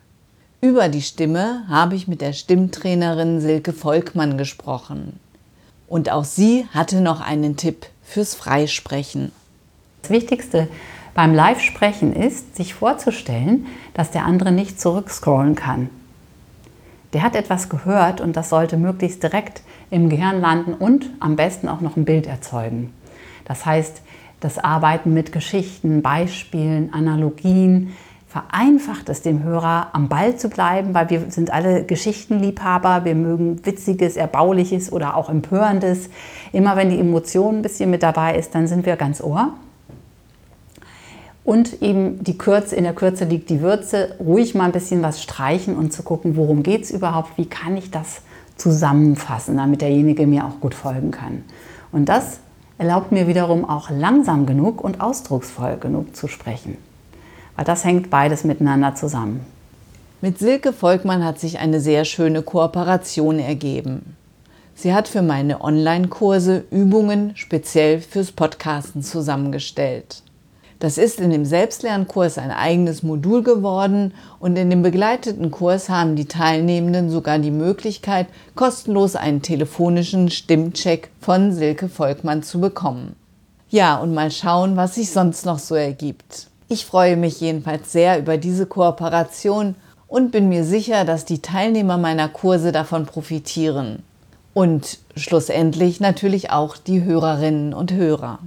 Über 0.61 0.89
die 0.89 1.01
Stimme 1.01 1.63
habe 1.69 1.95
ich 1.95 2.07
mit 2.07 2.19
der 2.19 2.33
Stimmtrainerin 2.33 3.39
Silke 3.39 3.71
Volkmann 3.71 4.37
gesprochen. 4.37 5.19
Und 5.87 6.11
auch 6.11 6.25
sie 6.25 6.65
hatte 6.73 6.99
noch 6.99 7.21
einen 7.21 7.55
Tipp 7.55 7.87
fürs 8.03 8.35
Freisprechen. 8.35 9.31
Das 10.01 10.11
Wichtigste 10.11 10.67
beim 11.19 11.33
Live-Sprechen 11.33 12.13
ist, 12.13 12.55
sich 12.55 12.73
vorzustellen, 12.73 13.67
dass 13.93 14.11
der 14.11 14.25
andere 14.25 14.51
nicht 14.51 14.79
zurückscrollen 14.79 15.55
kann 15.55 15.89
der 17.13 17.23
hat 17.23 17.35
etwas 17.35 17.69
gehört 17.69 18.21
und 18.21 18.35
das 18.37 18.49
sollte 18.49 18.77
möglichst 18.77 19.23
direkt 19.23 19.63
im 19.89 20.09
Gehirn 20.09 20.41
landen 20.41 20.73
und 20.73 21.09
am 21.19 21.35
besten 21.35 21.67
auch 21.67 21.81
noch 21.81 21.97
ein 21.97 22.05
Bild 22.05 22.27
erzeugen. 22.27 22.93
Das 23.45 23.65
heißt, 23.65 24.01
das 24.39 24.59
Arbeiten 24.59 25.13
mit 25.13 25.31
Geschichten, 25.31 26.01
Beispielen, 26.01 26.93
Analogien 26.93 27.93
vereinfacht 28.27 29.09
es 29.09 29.23
dem 29.23 29.41
Hörer 29.41 29.87
am 29.93 30.07
Ball 30.07 30.35
zu 30.35 30.49
bleiben, 30.49 30.93
weil 30.93 31.09
wir 31.09 31.31
sind 31.31 31.51
alle 31.51 31.83
Geschichtenliebhaber, 31.83 33.03
wir 33.03 33.15
mögen 33.15 33.65
Witziges, 33.65 34.15
Erbauliches 34.15 34.91
oder 34.91 35.17
auch 35.17 35.29
Empörendes. 35.29 36.11
Immer 36.51 36.75
wenn 36.75 36.91
die 36.91 36.99
Emotion 36.99 37.57
ein 37.57 37.61
bisschen 37.63 37.89
mit 37.89 38.03
dabei 38.03 38.37
ist, 38.37 38.53
dann 38.53 38.67
sind 38.67 38.85
wir 38.85 38.97
ganz 38.97 39.19
ohr 39.19 39.55
und 41.49 41.81
eben 41.81 42.23
die 42.23 42.37
Kürze, 42.37 42.75
in 42.75 42.83
der 42.83 42.93
Kürze 42.93 43.25
liegt 43.25 43.49
die 43.49 43.61
Würze, 43.61 44.13
ruhig 44.19 44.53
mal 44.53 44.65
ein 44.65 44.71
bisschen 44.71 45.01
was 45.01 45.23
streichen 45.23 45.75
und 45.75 45.91
zu 45.91 46.03
gucken, 46.03 46.37
worum 46.37 46.61
geht 46.61 46.83
es 46.83 46.91
überhaupt, 46.91 47.39
wie 47.39 47.47
kann 47.47 47.75
ich 47.75 47.89
das 47.89 48.21
zusammenfassen, 48.55 49.57
damit 49.57 49.81
derjenige 49.81 50.27
mir 50.27 50.45
auch 50.45 50.59
gut 50.59 50.75
folgen 50.75 51.09
kann. 51.09 51.43
Und 51.91 52.05
das 52.05 52.37
erlaubt 52.77 53.11
mir 53.11 53.25
wiederum 53.25 53.67
auch 53.67 53.89
langsam 53.89 54.45
genug 54.45 54.83
und 54.83 55.01
ausdrucksvoll 55.01 55.77
genug 55.77 56.15
zu 56.15 56.27
sprechen, 56.27 56.77
weil 57.55 57.65
das 57.65 57.83
hängt 57.83 58.11
beides 58.11 58.43
miteinander 58.43 58.93
zusammen. 58.93 59.43
Mit 60.21 60.37
Silke 60.37 60.71
Volkmann 60.71 61.25
hat 61.25 61.39
sich 61.39 61.57
eine 61.57 61.79
sehr 61.79 62.05
schöne 62.05 62.43
Kooperation 62.43 63.39
ergeben. 63.39 64.15
Sie 64.75 64.93
hat 64.93 65.07
für 65.07 65.23
meine 65.23 65.63
Online-Kurse 65.63 66.65
Übungen 66.69 67.31
speziell 67.33 68.01
fürs 68.01 68.31
Podcasten 68.31 69.01
zusammengestellt. 69.01 70.21
Das 70.79 70.97
ist 70.97 71.19
in 71.19 71.29
dem 71.29 71.43
Selbstlernkurs 71.43 72.37
ein 72.37 72.51
eigenes 72.51 73.03
Modul 73.03 73.43
geworden 73.43 74.13
und 74.39 74.57
in 74.57 74.69
dem 74.69 74.81
begleiteten 74.81 75.51
Kurs 75.51 75.89
haben 75.89 76.15
die 76.15 76.25
Teilnehmenden 76.25 77.09
sogar 77.09 77.37
die 77.37 77.51
Möglichkeit, 77.51 78.27
kostenlos 78.55 79.17
einen 79.17 79.41
telefonischen 79.41 80.29
Stimmcheck 80.29 81.09
von 81.19 81.51
Silke 81.51 81.89
Volkmann 81.89 82.43
zu 82.43 82.61
bekommen. 82.61 83.17
Ja, 83.69 83.97
und 83.97 84.13
mal 84.13 84.31
schauen, 84.31 84.77
was 84.77 84.95
sich 84.95 85.11
sonst 85.11 85.45
noch 85.45 85.59
so 85.59 85.75
ergibt. 85.75 86.47
Ich 86.69 86.85
freue 86.85 87.17
mich 87.17 87.41
jedenfalls 87.41 87.91
sehr 87.91 88.17
über 88.17 88.37
diese 88.37 88.65
Kooperation 88.65 89.75
und 90.07 90.31
bin 90.31 90.47
mir 90.47 90.63
sicher, 90.63 91.03
dass 91.03 91.25
die 91.25 91.41
Teilnehmer 91.41 91.97
meiner 91.97 92.29
Kurse 92.29 92.71
davon 92.71 93.05
profitieren. 93.05 94.03
Und 94.53 94.99
schlussendlich 95.17 95.99
natürlich 95.99 96.51
auch 96.51 96.77
die 96.77 97.03
Hörerinnen 97.03 97.73
und 97.73 97.91
Hörer. 97.91 98.39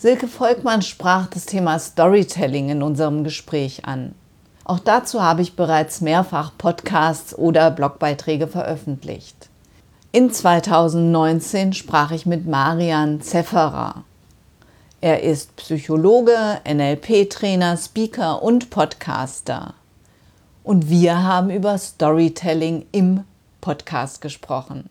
Silke 0.00 0.28
Volkmann 0.28 0.82
sprach 0.82 1.26
das 1.26 1.44
Thema 1.44 1.76
Storytelling 1.76 2.68
in 2.68 2.84
unserem 2.84 3.24
Gespräch 3.24 3.84
an. 3.84 4.14
Auch 4.62 4.78
dazu 4.78 5.24
habe 5.24 5.42
ich 5.42 5.56
bereits 5.56 6.00
mehrfach 6.00 6.52
Podcasts 6.56 7.36
oder 7.36 7.72
Blogbeiträge 7.72 8.46
veröffentlicht. 8.46 9.48
In 10.12 10.32
2019 10.32 11.72
sprach 11.72 12.12
ich 12.12 12.26
mit 12.26 12.46
Marian 12.46 13.20
Zefferer. 13.22 14.04
Er 15.00 15.24
ist 15.24 15.56
Psychologe, 15.56 16.60
NLP-Trainer, 16.64 17.76
Speaker 17.76 18.40
und 18.40 18.70
Podcaster. 18.70 19.74
Und 20.62 20.88
wir 20.88 21.24
haben 21.24 21.50
über 21.50 21.76
Storytelling 21.76 22.86
im 22.92 23.24
Podcast 23.60 24.20
gesprochen. 24.20 24.90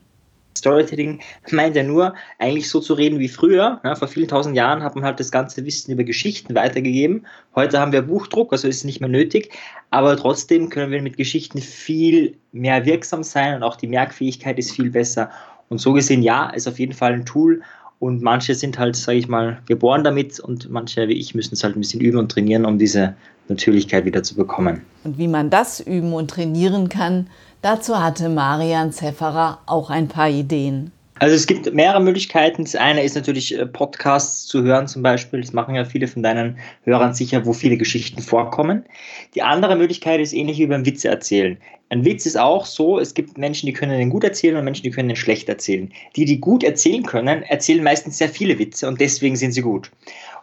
Storytelling 0.57 1.19
meint 1.51 1.75
ja 1.75 1.83
nur, 1.83 2.13
eigentlich 2.39 2.69
so 2.69 2.79
zu 2.79 2.93
reden 2.93 3.19
wie 3.19 3.27
früher. 3.27 3.79
Ja, 3.83 3.95
vor 3.95 4.07
vielen 4.07 4.27
tausend 4.27 4.55
Jahren 4.55 4.83
hat 4.83 4.95
man 4.95 5.03
halt 5.03 5.19
das 5.19 5.31
ganze 5.31 5.65
Wissen 5.65 5.91
über 5.91 6.03
Geschichten 6.03 6.55
weitergegeben. 6.55 7.25
Heute 7.55 7.79
haben 7.79 7.91
wir 7.91 8.01
Buchdruck, 8.01 8.51
also 8.51 8.67
ist 8.67 8.77
es 8.77 8.83
nicht 8.83 8.99
mehr 8.99 9.09
nötig. 9.09 9.53
Aber 9.89 10.17
trotzdem 10.17 10.69
können 10.69 10.91
wir 10.91 11.01
mit 11.01 11.17
Geschichten 11.17 11.59
viel 11.59 12.37
mehr 12.51 12.85
wirksam 12.85 13.23
sein 13.23 13.55
und 13.55 13.63
auch 13.63 13.75
die 13.75 13.87
Merkfähigkeit 13.87 14.59
ist 14.59 14.71
viel 14.71 14.89
besser. 14.89 15.31
Und 15.69 15.79
so 15.79 15.93
gesehen, 15.93 16.21
ja, 16.21 16.49
ist 16.49 16.67
auf 16.67 16.79
jeden 16.79 16.93
Fall 16.93 17.13
ein 17.13 17.25
Tool. 17.25 17.61
Und 17.99 18.21
manche 18.21 18.53
sind 18.53 18.77
halt, 18.77 18.95
sage 18.95 19.17
ich 19.17 19.27
mal, 19.27 19.59
geboren 19.65 20.03
damit 20.03 20.39
und 20.39 20.69
manche, 20.69 21.07
wie 21.07 21.13
ich, 21.13 21.33
müssen 21.33 21.55
es 21.55 21.63
halt 21.63 21.75
ein 21.75 21.79
bisschen 21.79 22.01
üben 22.01 22.19
und 22.19 22.31
trainieren, 22.31 22.65
um 22.65 22.77
diese 22.77 23.15
Natürlichkeit 23.47 24.05
wieder 24.05 24.21
zu 24.23 24.35
bekommen. 24.35 24.81
Und 25.03 25.17
wie 25.17 25.27
man 25.27 25.49
das 25.49 25.79
üben 25.79 26.13
und 26.13 26.29
trainieren 26.29 26.89
kann, 26.89 27.27
Dazu 27.61 28.01
hatte 28.01 28.29
Marian 28.29 28.91
Zefferer 28.91 29.59
auch 29.65 29.89
ein 29.89 30.07
paar 30.07 30.29
Ideen. 30.29 30.91
Also 31.19 31.35
es 31.35 31.47
gibt 31.47 31.73
mehrere 31.73 31.99
Möglichkeiten. 31.99 32.63
Das 32.63 32.75
eine 32.75 33.03
ist 33.03 33.15
natürlich 33.15 33.57
äh, 33.57 33.65
Podcasts 33.65 34.45
zu 34.45 34.61
hören 34.61 34.87
zum 34.87 35.01
Beispiel. 35.01 35.41
Das 35.41 35.51
machen 35.51 35.73
ja 35.73 35.83
viele 35.83 36.07
von 36.07 36.21
deinen 36.21 36.59
Hörern 36.83 37.15
sicher, 37.15 37.47
wo 37.47 37.53
viele 37.53 37.77
Geschichten 37.77 38.21
vorkommen. 38.21 38.85
Die 39.33 39.41
andere 39.41 39.75
Möglichkeit 39.75 40.19
ist 40.19 40.33
ähnlich 40.33 40.59
wie 40.59 40.67
beim 40.67 40.85
Witze 40.85 41.07
erzählen. 41.07 41.57
Ein 41.89 42.03
Witz 42.03 42.25
ist 42.25 42.37
auch 42.37 42.65
so, 42.65 42.99
es 42.99 43.13
gibt 43.13 43.37
Menschen, 43.37 43.65
die 43.65 43.73
können 43.73 43.97
den 43.97 44.09
gut 44.09 44.23
erzählen 44.23 44.57
und 44.57 44.65
Menschen, 44.65 44.83
die 44.83 44.91
können 44.91 45.07
den 45.07 45.15
schlecht 45.15 45.47
erzählen. 45.47 45.91
Die, 46.15 46.25
die 46.25 46.39
gut 46.39 46.63
erzählen 46.63 47.03
können, 47.03 47.43
erzählen 47.43 47.83
meistens 47.83 48.17
sehr 48.17 48.29
viele 48.29 48.59
Witze 48.59 48.87
und 48.87 48.99
deswegen 48.99 49.35
sind 49.35 49.53
sie 49.53 49.61
gut. 49.61 49.89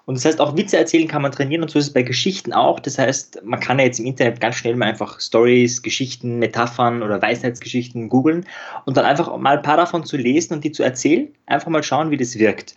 Und 0.06 0.16
das 0.16 0.24
heißt, 0.24 0.40
auch 0.40 0.56
Witze 0.56 0.76
erzählen 0.76 1.08
kann 1.08 1.22
man 1.22 1.32
trainieren 1.32 1.62
und 1.62 1.70
so 1.70 1.78
ist 1.78 1.86
es 1.86 1.92
bei 1.92 2.02
Geschichten 2.02 2.52
auch. 2.52 2.78
Das 2.78 2.98
heißt, 2.98 3.42
man 3.42 3.60
kann 3.60 3.78
ja 3.78 3.86
jetzt 3.86 3.98
im 3.98 4.06
Internet 4.06 4.40
ganz 4.40 4.56
schnell 4.56 4.76
mal 4.76 4.86
einfach 4.86 5.20
Stories, 5.20 5.82
Geschichten, 5.82 6.38
Metaphern 6.38 7.02
oder 7.02 7.20
Weisheitsgeschichten 7.22 8.08
googeln 8.08 8.46
und 8.84 8.96
dann 8.96 9.06
einfach 9.06 9.34
mal 9.38 9.56
ein 9.56 9.62
paar 9.62 9.78
davon 9.78 10.04
zu 10.04 10.16
lesen 10.16 10.54
und 10.54 10.64
die 10.64 10.72
zu 10.72 10.82
erzählen. 10.82 11.28
Einfach 11.46 11.68
mal 11.68 11.82
schauen, 11.82 12.10
wie 12.10 12.18
das 12.18 12.38
wirkt. 12.38 12.74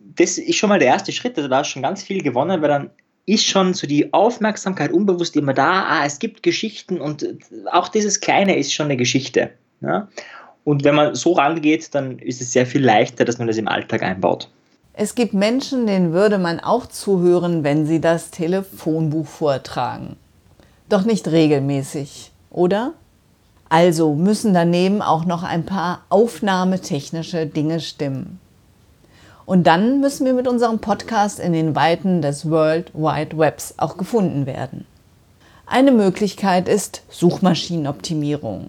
Das 0.00 0.38
ist 0.38 0.56
schon 0.56 0.70
mal 0.70 0.78
der 0.78 0.88
erste 0.88 1.12
Schritt. 1.12 1.36
Also 1.36 1.48
da 1.48 1.60
ist 1.60 1.68
schon 1.68 1.82
ganz 1.82 2.02
viel 2.02 2.22
gewonnen, 2.22 2.62
weil 2.62 2.68
dann 2.68 2.90
ist 3.26 3.46
schon 3.46 3.74
so 3.74 3.86
die 3.86 4.12
Aufmerksamkeit 4.12 4.92
unbewusst 4.92 5.36
immer 5.36 5.54
da, 5.54 5.84
ah, 5.84 6.04
es 6.04 6.18
gibt 6.18 6.42
Geschichten 6.42 7.00
und 7.00 7.26
auch 7.72 7.88
dieses 7.88 8.20
Kleine 8.20 8.56
ist 8.56 8.72
schon 8.72 8.86
eine 8.86 8.96
Geschichte. 8.96 9.50
Ja? 9.80 10.08
Und 10.64 10.84
wenn 10.84 10.94
man 10.94 11.14
so 11.14 11.32
rangeht, 11.32 11.94
dann 11.94 12.18
ist 12.18 12.40
es 12.40 12.52
sehr 12.52 12.66
viel 12.66 12.84
leichter, 12.84 13.24
dass 13.24 13.38
man 13.38 13.46
das 13.46 13.56
im 13.56 13.68
Alltag 13.68 14.02
einbaut. 14.02 14.48
Es 14.92 15.14
gibt 15.14 15.34
Menschen, 15.34 15.86
denen 15.86 16.12
würde 16.12 16.38
man 16.38 16.60
auch 16.60 16.86
zuhören, 16.86 17.64
wenn 17.64 17.86
sie 17.86 18.00
das 18.00 18.30
Telefonbuch 18.30 19.26
vortragen. 19.26 20.16
Doch 20.88 21.04
nicht 21.04 21.28
regelmäßig, 21.28 22.30
oder? 22.50 22.92
Also 23.68 24.14
müssen 24.14 24.54
daneben 24.54 25.02
auch 25.02 25.24
noch 25.24 25.42
ein 25.42 25.66
paar 25.66 26.04
aufnahmetechnische 26.10 27.46
Dinge 27.46 27.80
stimmen. 27.80 28.38
Und 29.46 29.66
dann 29.66 30.00
müssen 30.00 30.24
wir 30.24 30.32
mit 30.32 30.48
unserem 30.48 30.78
Podcast 30.78 31.38
in 31.38 31.52
den 31.52 31.76
Weiten 31.76 32.22
des 32.22 32.48
World 32.48 32.94
Wide 32.94 33.36
Webs 33.36 33.74
auch 33.76 33.96
gefunden 33.96 34.46
werden. 34.46 34.86
Eine 35.66 35.92
Möglichkeit 35.92 36.68
ist 36.68 37.02
Suchmaschinenoptimierung. 37.10 38.68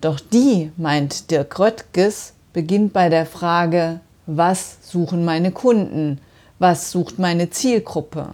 Doch 0.00 0.20
die, 0.20 0.72
meint 0.76 1.30
Dirk 1.30 1.58
Röttges, 1.58 2.34
beginnt 2.52 2.92
bei 2.92 3.08
der 3.08 3.26
Frage, 3.26 4.00
was 4.26 4.78
suchen 4.82 5.24
meine 5.24 5.50
Kunden, 5.50 6.20
was 6.58 6.90
sucht 6.90 7.18
meine 7.18 7.50
Zielgruppe. 7.50 8.28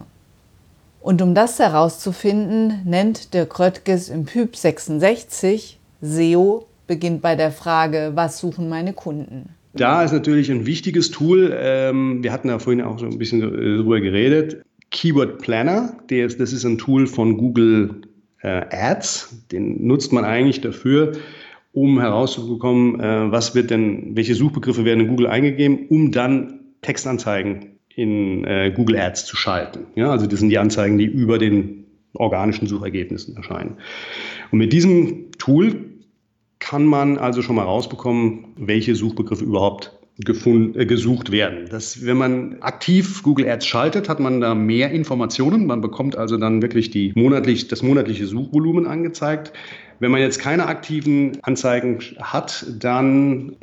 Und 1.01 1.21
um 1.21 1.33
das 1.33 1.59
herauszufinden, 1.59 2.81
nennt 2.85 3.33
Dirk 3.33 3.57
Röttges 3.59 4.09
im 4.09 4.25
PYP 4.25 4.55
66 4.55 5.79
SEO 6.01 6.65
beginnt 6.87 7.21
bei 7.21 7.35
der 7.35 7.51
Frage, 7.51 8.11
was 8.15 8.39
suchen 8.39 8.69
meine 8.69 8.93
Kunden. 8.93 9.55
Da 9.73 10.03
ist 10.03 10.11
natürlich 10.11 10.49
ein 10.51 10.65
wichtiges 10.65 11.11
Tool. 11.11 11.55
Ähm, 11.55 12.23
wir 12.23 12.31
hatten 12.31 12.47
ja 12.47 12.59
vorhin 12.59 12.81
auch 12.81 12.99
so 12.99 13.05
ein 13.05 13.17
bisschen 13.17 13.39
darüber 13.41 14.01
geredet. 14.01 14.63
Keyword 14.91 15.37
Planner, 15.39 15.97
das 16.07 16.33
ist 16.39 16.65
ein 16.65 16.77
Tool 16.79 17.05
von 17.05 17.37
Google 17.37 18.01
äh, 18.41 18.63
Ads. 18.71 19.47
Den 19.51 19.85
nutzt 19.85 20.11
man 20.11 20.25
eigentlich 20.25 20.61
dafür, 20.61 21.11
um 21.73 21.99
herauszubekommen, 21.99 22.99
äh, 22.99 23.31
was 23.31 23.53
wird 23.53 23.69
denn, 23.69 24.15
welche 24.15 24.33
Suchbegriffe 24.33 24.85
werden 24.85 25.01
in 25.01 25.07
Google 25.07 25.27
eingegeben, 25.27 25.85
um 25.89 26.11
dann 26.11 26.59
Textanzeigen 26.81 27.77
in 27.95 28.45
äh, 28.45 28.71
Google 28.75 28.97
Ads 28.97 29.25
zu 29.25 29.35
schalten. 29.35 29.85
Ja, 29.95 30.09
also 30.09 30.25
das 30.25 30.39
sind 30.39 30.49
die 30.49 30.57
Anzeigen, 30.57 30.97
die 30.97 31.05
über 31.05 31.37
den 31.37 31.85
organischen 32.13 32.67
Suchergebnissen 32.67 33.35
erscheinen. 33.35 33.77
Und 34.51 34.59
mit 34.59 34.73
diesem 34.73 35.31
Tool 35.37 35.88
kann 36.69 36.85
man 36.85 37.17
also 37.17 37.41
schon 37.41 37.55
mal 37.55 37.63
rausbekommen, 37.63 38.53
welche 38.55 38.93
Suchbegriffe 38.93 39.43
überhaupt 39.43 39.91
gefunden, 40.19 40.79
äh, 40.79 40.85
gesucht 40.85 41.31
werden. 41.31 41.67
Das, 41.71 42.05
wenn 42.05 42.17
man 42.17 42.57
aktiv 42.61 43.23
Google 43.23 43.49
Ads 43.49 43.65
schaltet, 43.65 44.07
hat 44.07 44.19
man 44.19 44.39
da 44.39 44.53
mehr 44.53 44.91
Informationen. 44.91 45.65
Man 45.65 45.81
bekommt 45.81 46.15
also 46.15 46.37
dann 46.37 46.61
wirklich 46.61 46.91
die 46.91 47.11
monatlich, 47.15 47.69
das 47.69 47.81
monatliche 47.81 48.27
Suchvolumen 48.27 48.85
angezeigt. 48.85 49.51
Wenn 49.99 50.11
man 50.11 50.21
jetzt 50.21 50.37
keine 50.37 50.67
aktiven 50.67 51.39
Anzeigen 51.41 52.01
hat, 52.21 52.67
dann 52.77 53.55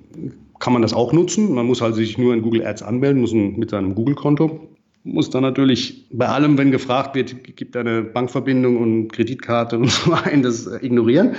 kann 0.59 0.73
man 0.73 0.83
das 0.83 0.93
auch 0.93 1.13
nutzen. 1.13 1.55
Man 1.55 1.67
muss 1.67 1.81
halt 1.81 1.95
sich 1.95 2.19
nur 2.19 2.35
in 2.35 2.43
Google 2.43 2.67
Ads 2.67 2.83
anmelden, 2.83 3.21
muss 3.21 3.33
mit 3.33 3.71
seinem 3.71 3.95
Google-Konto. 3.95 4.69
Muss 5.05 5.31
dann 5.31 5.43
natürlich 5.43 6.09
bei 6.11 6.27
allem, 6.27 6.59
wenn 6.59 6.73
gefragt 6.73 7.15
wird, 7.15 7.55
gibt 7.55 7.77
eine 7.77 8.03
Bankverbindung 8.03 8.79
und 8.79 9.13
Kreditkarte 9.13 9.79
und 9.79 9.91
so 9.93 10.13
ein, 10.13 10.43
das 10.43 10.67
ignorieren. 10.83 11.37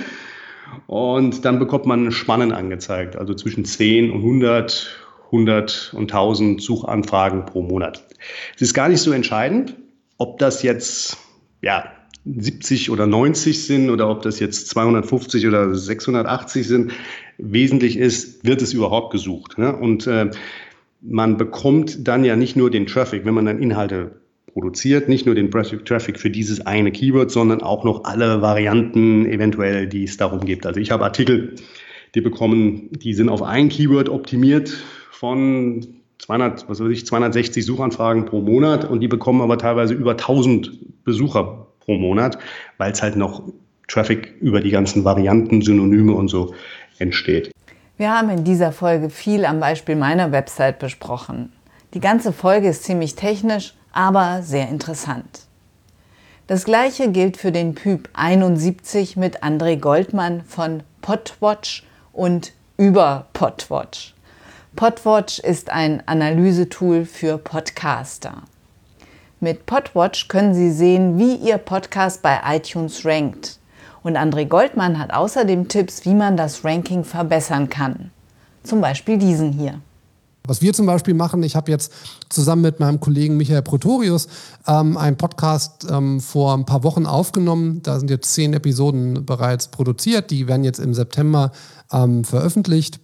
Und 0.86 1.44
dann 1.44 1.58
bekommt 1.58 1.86
man 1.86 2.10
Spannen 2.12 2.52
angezeigt, 2.52 3.16
also 3.16 3.34
zwischen 3.34 3.64
10 3.64 4.10
und 4.10 4.18
100, 4.18 4.88
100 5.26 5.94
und 5.94 6.12
1000 6.12 6.62
Suchanfragen 6.62 7.46
pro 7.46 7.62
Monat. 7.62 8.06
Es 8.56 8.62
ist 8.62 8.74
gar 8.74 8.88
nicht 8.88 9.00
so 9.00 9.12
entscheidend, 9.12 9.74
ob 10.18 10.38
das 10.38 10.62
jetzt 10.62 11.16
ja, 11.62 11.92
70 12.24 12.90
oder 12.90 13.06
90 13.06 13.64
sind 13.64 13.90
oder 13.90 14.10
ob 14.10 14.22
das 14.22 14.40
jetzt 14.40 14.68
250 14.68 15.46
oder 15.46 15.74
680 15.74 16.66
sind. 16.66 16.92
Wesentlich 17.38 17.96
ist, 17.96 18.44
wird 18.44 18.62
es 18.62 18.72
überhaupt 18.72 19.12
gesucht. 19.12 19.58
Ne? 19.58 19.74
Und 19.74 20.06
äh, 20.06 20.30
man 21.00 21.36
bekommt 21.36 22.06
dann 22.06 22.24
ja 22.24 22.36
nicht 22.36 22.56
nur 22.56 22.70
den 22.70 22.86
Traffic, 22.86 23.24
wenn 23.24 23.34
man 23.34 23.46
dann 23.46 23.62
Inhalte 23.62 24.20
produziert, 24.52 25.08
nicht 25.08 25.26
nur 25.26 25.34
den 25.34 25.50
Traffic 25.50 26.18
für 26.18 26.30
dieses 26.30 26.64
eine 26.66 26.92
Keyword, 26.92 27.30
sondern 27.30 27.62
auch 27.62 27.84
noch 27.84 28.04
alle 28.04 28.42
Varianten 28.42 29.26
eventuell, 29.26 29.86
die 29.86 30.04
es 30.04 30.16
darum 30.16 30.44
gibt. 30.44 30.66
Also 30.66 30.80
ich 30.80 30.90
habe 30.90 31.04
Artikel, 31.04 31.54
die 32.14 32.20
bekommen, 32.20 32.90
die 32.92 33.14
sind 33.14 33.28
auf 33.28 33.42
ein 33.42 33.68
Keyword 33.68 34.08
optimiert 34.08 34.72
von 35.10 35.86
200, 36.18 36.68
was 36.68 36.80
weiß 36.80 36.90
ich, 36.90 37.06
260 37.06 37.64
Suchanfragen 37.64 38.26
pro 38.26 38.40
Monat 38.40 38.84
und 38.84 39.00
die 39.00 39.08
bekommen 39.08 39.40
aber 39.40 39.58
teilweise 39.58 39.94
über 39.94 40.12
1000 40.12 41.04
Besucher 41.04 41.68
pro 41.80 41.94
Monat, 41.94 42.38
weil 42.76 42.92
es 42.92 43.02
halt 43.02 43.16
noch 43.16 43.42
Traffic 43.86 44.34
über 44.40 44.60
die 44.60 44.70
ganzen 44.70 45.04
Varianten, 45.04 45.62
Synonyme 45.62 46.12
und 46.12 46.28
so 46.28 46.54
entsteht. 46.98 47.50
Wir 47.96 48.12
haben 48.12 48.30
in 48.30 48.44
dieser 48.44 48.72
Folge 48.72 49.10
viel 49.10 49.44
am 49.44 49.60
Beispiel 49.60 49.96
meiner 49.96 50.30
Website 50.30 50.78
besprochen. 50.78 51.52
Die 51.94 52.00
ganze 52.00 52.32
Folge 52.32 52.68
ist 52.68 52.84
ziemlich 52.84 53.14
technisch, 53.14 53.74
aber 53.98 54.42
sehr 54.44 54.68
interessant. 54.68 55.40
Das 56.46 56.64
gleiche 56.64 57.10
gilt 57.10 57.36
für 57.36 57.50
den 57.50 57.74
Pyp 57.74 58.08
71 58.12 59.16
mit 59.16 59.42
André 59.42 59.76
Goldmann 59.76 60.44
von 60.44 60.84
Podwatch 61.00 61.84
und 62.12 62.52
über 62.76 63.26
Podwatch. 63.32 64.14
Podwatch 64.76 65.40
ist 65.40 65.70
ein 65.70 66.04
Analysetool 66.06 67.06
für 67.06 67.38
Podcaster. 67.38 68.44
Mit 69.40 69.66
Podwatch 69.66 70.28
können 70.28 70.54
Sie 70.54 70.70
sehen, 70.70 71.18
wie 71.18 71.34
Ihr 71.34 71.58
Podcast 71.58 72.22
bei 72.22 72.38
iTunes 72.46 73.04
rankt. 73.04 73.58
Und 74.04 74.16
André 74.16 74.46
Goldmann 74.46 75.00
hat 75.00 75.12
außerdem 75.12 75.66
Tipps, 75.66 76.04
wie 76.04 76.14
man 76.14 76.36
das 76.36 76.64
Ranking 76.64 77.02
verbessern 77.02 77.68
kann. 77.68 78.12
Zum 78.62 78.80
Beispiel 78.80 79.18
diesen 79.18 79.50
hier. 79.50 79.80
Was 80.48 80.62
wir 80.62 80.72
zum 80.72 80.86
Beispiel 80.86 81.12
machen, 81.12 81.42
ich 81.42 81.56
habe 81.56 81.70
jetzt 81.70 81.92
zusammen 82.30 82.62
mit 82.62 82.80
meinem 82.80 83.00
Kollegen 83.00 83.36
Michael 83.36 83.60
Protorius 83.60 84.28
ähm, 84.66 84.96
einen 84.96 85.18
Podcast 85.18 85.86
ähm, 85.90 86.20
vor 86.20 86.54
ein 86.54 86.64
paar 86.64 86.82
Wochen 86.84 87.04
aufgenommen. 87.04 87.82
Da 87.82 87.98
sind 87.98 88.08
jetzt 88.08 88.32
zehn 88.32 88.54
Episoden 88.54 89.26
bereits 89.26 89.68
produziert. 89.68 90.30
Die 90.30 90.48
werden 90.48 90.64
jetzt 90.64 90.80
im 90.80 90.94
September 90.94 91.52
ähm, 91.92 92.24
veröffentlicht. 92.24 92.98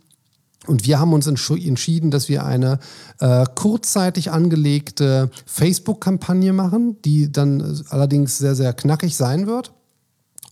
Und 0.66 0.86
wir 0.86 0.98
haben 0.98 1.12
uns 1.12 1.26
entschieden, 1.26 2.10
dass 2.10 2.30
wir 2.30 2.46
eine 2.46 2.78
äh, 3.20 3.44
kurzzeitig 3.54 4.30
angelegte 4.30 5.30
Facebook-Kampagne 5.44 6.54
machen, 6.54 6.96
die 7.02 7.30
dann 7.30 7.82
allerdings 7.90 8.38
sehr, 8.38 8.54
sehr 8.54 8.72
knackig 8.72 9.16
sein 9.16 9.46
wird, 9.46 9.72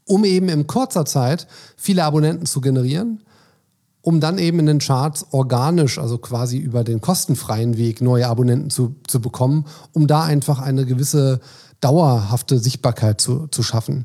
um 0.05 0.27
eben 0.27 0.51
in 0.51 0.67
kurzer 0.67 1.07
Zeit 1.07 1.47
viele 1.79 2.05
Abonnenten 2.05 2.45
zu 2.45 2.61
generieren, 2.61 3.23
um 4.03 4.21
dann 4.21 4.39
eben 4.39 4.59
in 4.59 4.67
den 4.67 4.79
Charts 4.81 5.27
organisch, 5.31 5.99
also 5.99 6.19
quasi 6.19 6.59
über 6.59 6.85
den 6.85 7.01
kostenfreien 7.01 7.79
Weg, 7.79 8.01
neue 8.01 8.29
Abonnenten 8.29 8.69
zu, 8.69 8.97
zu 9.07 9.21
bekommen, 9.21 9.65
um 9.93 10.07
da 10.07 10.25
einfach 10.25 10.61
eine 10.61 10.85
gewisse 10.85 11.41
dauerhafte 11.81 12.59
Sichtbarkeit 12.59 13.21
zu, 13.21 13.47
zu 13.49 13.63
schaffen. 13.63 14.05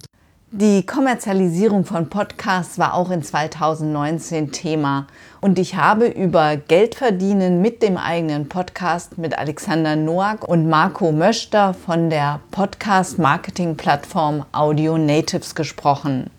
Die 0.52 0.86
Kommerzialisierung 0.86 1.84
von 1.84 2.08
Podcasts 2.10 2.80
war 2.80 2.94
auch 2.94 3.12
in 3.12 3.22
2019 3.22 4.54
Thema 4.54 5.08
und 5.42 5.60
ich 5.60 5.76
habe 5.76 6.08
über 6.08 6.56
Geldverdienen 6.56 7.62
mit 7.62 7.84
dem 7.84 7.98
eigenen 7.98 8.48
Podcast 8.48 9.18
mit 9.18 9.38
Alexander 9.38 9.98
Noack 9.98 10.48
und 10.48 10.70
Marco 10.70 11.12
Möster 11.12 11.74
von 11.74 12.10
der 12.10 12.40
Podcast-Marketing-Plattform 12.52 14.46
Audio 14.54 14.98
Natives 14.98 15.54
gesprochen. 15.54 16.30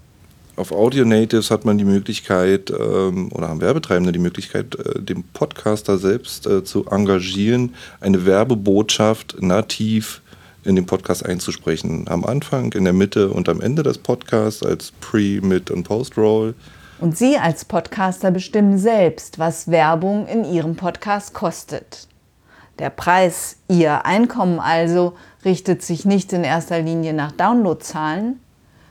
Auf 0.59 0.73
Audio 0.73 1.05
Natives 1.05 1.53
hat 1.53 1.65
man 1.65 1.79
die 1.79 1.85
Möglichkeit 1.85 2.71
ähm, 2.71 3.31
oder 3.31 3.49
haben 3.49 3.61
Werbetreibende 3.61 4.11
die 4.11 4.19
Möglichkeit, 4.19 4.75
äh, 4.75 5.01
den 5.01 5.23
Podcaster 5.23 5.99
selbst 5.99 6.49
äh, 6.49 6.65
zu 6.65 6.85
engagieren, 6.87 7.77
eine 8.01 8.27
Werbebotschaft 8.27 9.41
nativ 9.41 10.21
in 10.65 10.75
den 10.75 10.85
Podcast 10.85 11.25
einzusprechen. 11.25 12.07
Am 12.09 12.25
Anfang, 12.25 12.73
in 12.73 12.83
der 12.83 12.93
Mitte 12.93 13.31
und 13.31 13.49
am 13.49 13.61
Ende 13.61 13.85
des 13.85 13.99
Podcasts 13.99 14.65
als 14.65 14.91
Pre-, 15.01 15.41
Mid- 15.41 15.71
und 15.71 15.85
Post-Roll. 15.85 16.57
Und 16.99 17.17
Sie 17.17 17.39
als 17.39 17.65
Podcaster 17.65 18.33
bestimmen 18.33 18.79
selbst, 18.79 19.39
was 19.39 19.71
Werbung 19.71 20.27
in 20.27 20.45
Ihrem 20.45 20.75
Podcast 20.75 21.35
kostet. 21.35 22.09
Der 22.81 22.91
Preis, 22.91 23.59
Ihr 23.69 24.05
Einkommen 24.05 24.59
also, 24.59 25.13
richtet 25.45 25.83
sich 25.83 26.05
nicht 26.05 26.33
in 26.33 26.43
erster 26.43 26.83
Linie 26.83 27.15
nach 27.15 27.31
Downloadzahlen, 27.31 28.41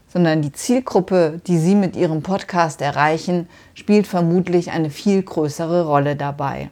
sondern 0.08 0.42
die 0.42 0.52
Zielgruppe, 0.52 1.42
die 1.48 1.58
Sie 1.58 1.76
mit 1.76 1.96
Ihrem 1.96 2.24
Podcast 2.24 2.82
erreichen, 2.82 3.48
spielt 3.74 4.08
vermutlich 4.08 4.72
eine 4.72 4.90
viel 4.90 5.22
größere 5.22 5.86
Rolle 5.86 6.16
dabei. 6.16 6.70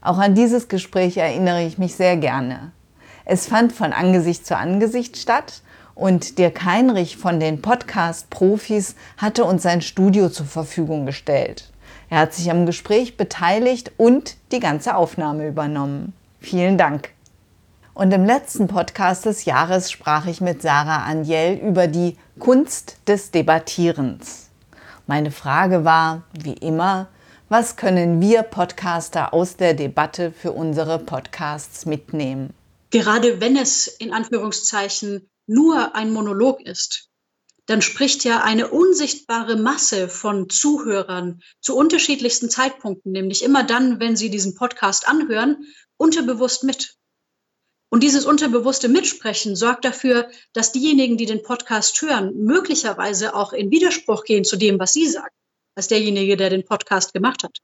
Auch 0.00 0.18
an 0.18 0.34
dieses 0.34 0.68
Gespräch 0.68 1.16
erinnere 1.16 1.64
ich 1.64 1.78
mich 1.78 1.94
sehr 1.94 2.16
gerne. 2.16 2.72
Es 3.24 3.46
fand 3.46 3.72
von 3.72 3.92
Angesicht 3.92 4.46
zu 4.46 4.56
Angesicht 4.56 5.16
statt 5.16 5.62
und 5.94 6.38
Dirk 6.38 6.64
Heinrich 6.64 7.16
von 7.16 7.38
den 7.38 7.62
Podcast-Profis 7.62 8.96
hatte 9.16 9.44
uns 9.44 9.62
sein 9.62 9.80
Studio 9.80 10.28
zur 10.28 10.46
Verfügung 10.46 11.06
gestellt. 11.06 11.70
Er 12.10 12.18
hat 12.18 12.34
sich 12.34 12.50
am 12.50 12.66
Gespräch 12.66 13.16
beteiligt 13.16 13.92
und 13.96 14.36
die 14.50 14.60
ganze 14.60 14.96
Aufnahme 14.96 15.46
übernommen. 15.46 16.14
Vielen 16.40 16.76
Dank. 16.76 17.10
Und 17.94 18.10
im 18.12 18.24
letzten 18.24 18.68
Podcast 18.68 19.26
des 19.26 19.44
Jahres 19.44 19.90
sprach 19.90 20.26
ich 20.26 20.40
mit 20.40 20.62
Sarah 20.62 21.04
Anjel 21.04 21.58
über 21.58 21.88
die 21.88 22.16
Kunst 22.38 22.96
des 23.06 23.30
Debattierens. 23.30 24.48
Meine 25.06 25.30
Frage 25.30 25.84
war, 25.84 26.22
wie 26.32 26.54
immer, 26.54 27.08
was 27.50 27.76
können 27.76 28.22
wir 28.22 28.44
Podcaster 28.44 29.34
aus 29.34 29.56
der 29.58 29.74
Debatte 29.74 30.32
für 30.32 30.52
unsere 30.52 30.98
Podcasts 30.98 31.84
mitnehmen? 31.84 32.54
Gerade 32.90 33.42
wenn 33.42 33.58
es 33.58 33.88
in 33.88 34.14
Anführungszeichen 34.14 35.28
nur 35.46 35.94
ein 35.94 36.14
Monolog 36.14 36.62
ist, 36.62 37.10
dann 37.66 37.82
spricht 37.82 38.24
ja 38.24 38.42
eine 38.42 38.68
unsichtbare 38.68 39.56
Masse 39.56 40.08
von 40.08 40.48
Zuhörern 40.48 41.42
zu 41.60 41.76
unterschiedlichsten 41.76 42.48
Zeitpunkten, 42.48 43.12
nämlich 43.12 43.44
immer 43.44 43.64
dann, 43.64 44.00
wenn 44.00 44.16
sie 44.16 44.30
diesen 44.30 44.54
Podcast 44.54 45.06
anhören, 45.06 45.58
unterbewusst 45.98 46.64
mit. 46.64 46.96
Und 47.92 48.02
dieses 48.02 48.24
unterbewusste 48.24 48.88
Mitsprechen 48.88 49.54
sorgt 49.54 49.84
dafür, 49.84 50.30
dass 50.54 50.72
diejenigen, 50.72 51.18
die 51.18 51.26
den 51.26 51.42
Podcast 51.42 52.00
hören, 52.00 52.32
möglicherweise 52.34 53.34
auch 53.34 53.52
in 53.52 53.70
Widerspruch 53.70 54.24
gehen 54.24 54.44
zu 54.44 54.56
dem, 54.56 54.78
was 54.78 54.94
sie 54.94 55.06
sagen, 55.06 55.34
als 55.74 55.88
derjenige, 55.88 56.38
der 56.38 56.48
den 56.48 56.64
Podcast 56.64 57.12
gemacht 57.12 57.44
hat. 57.44 57.58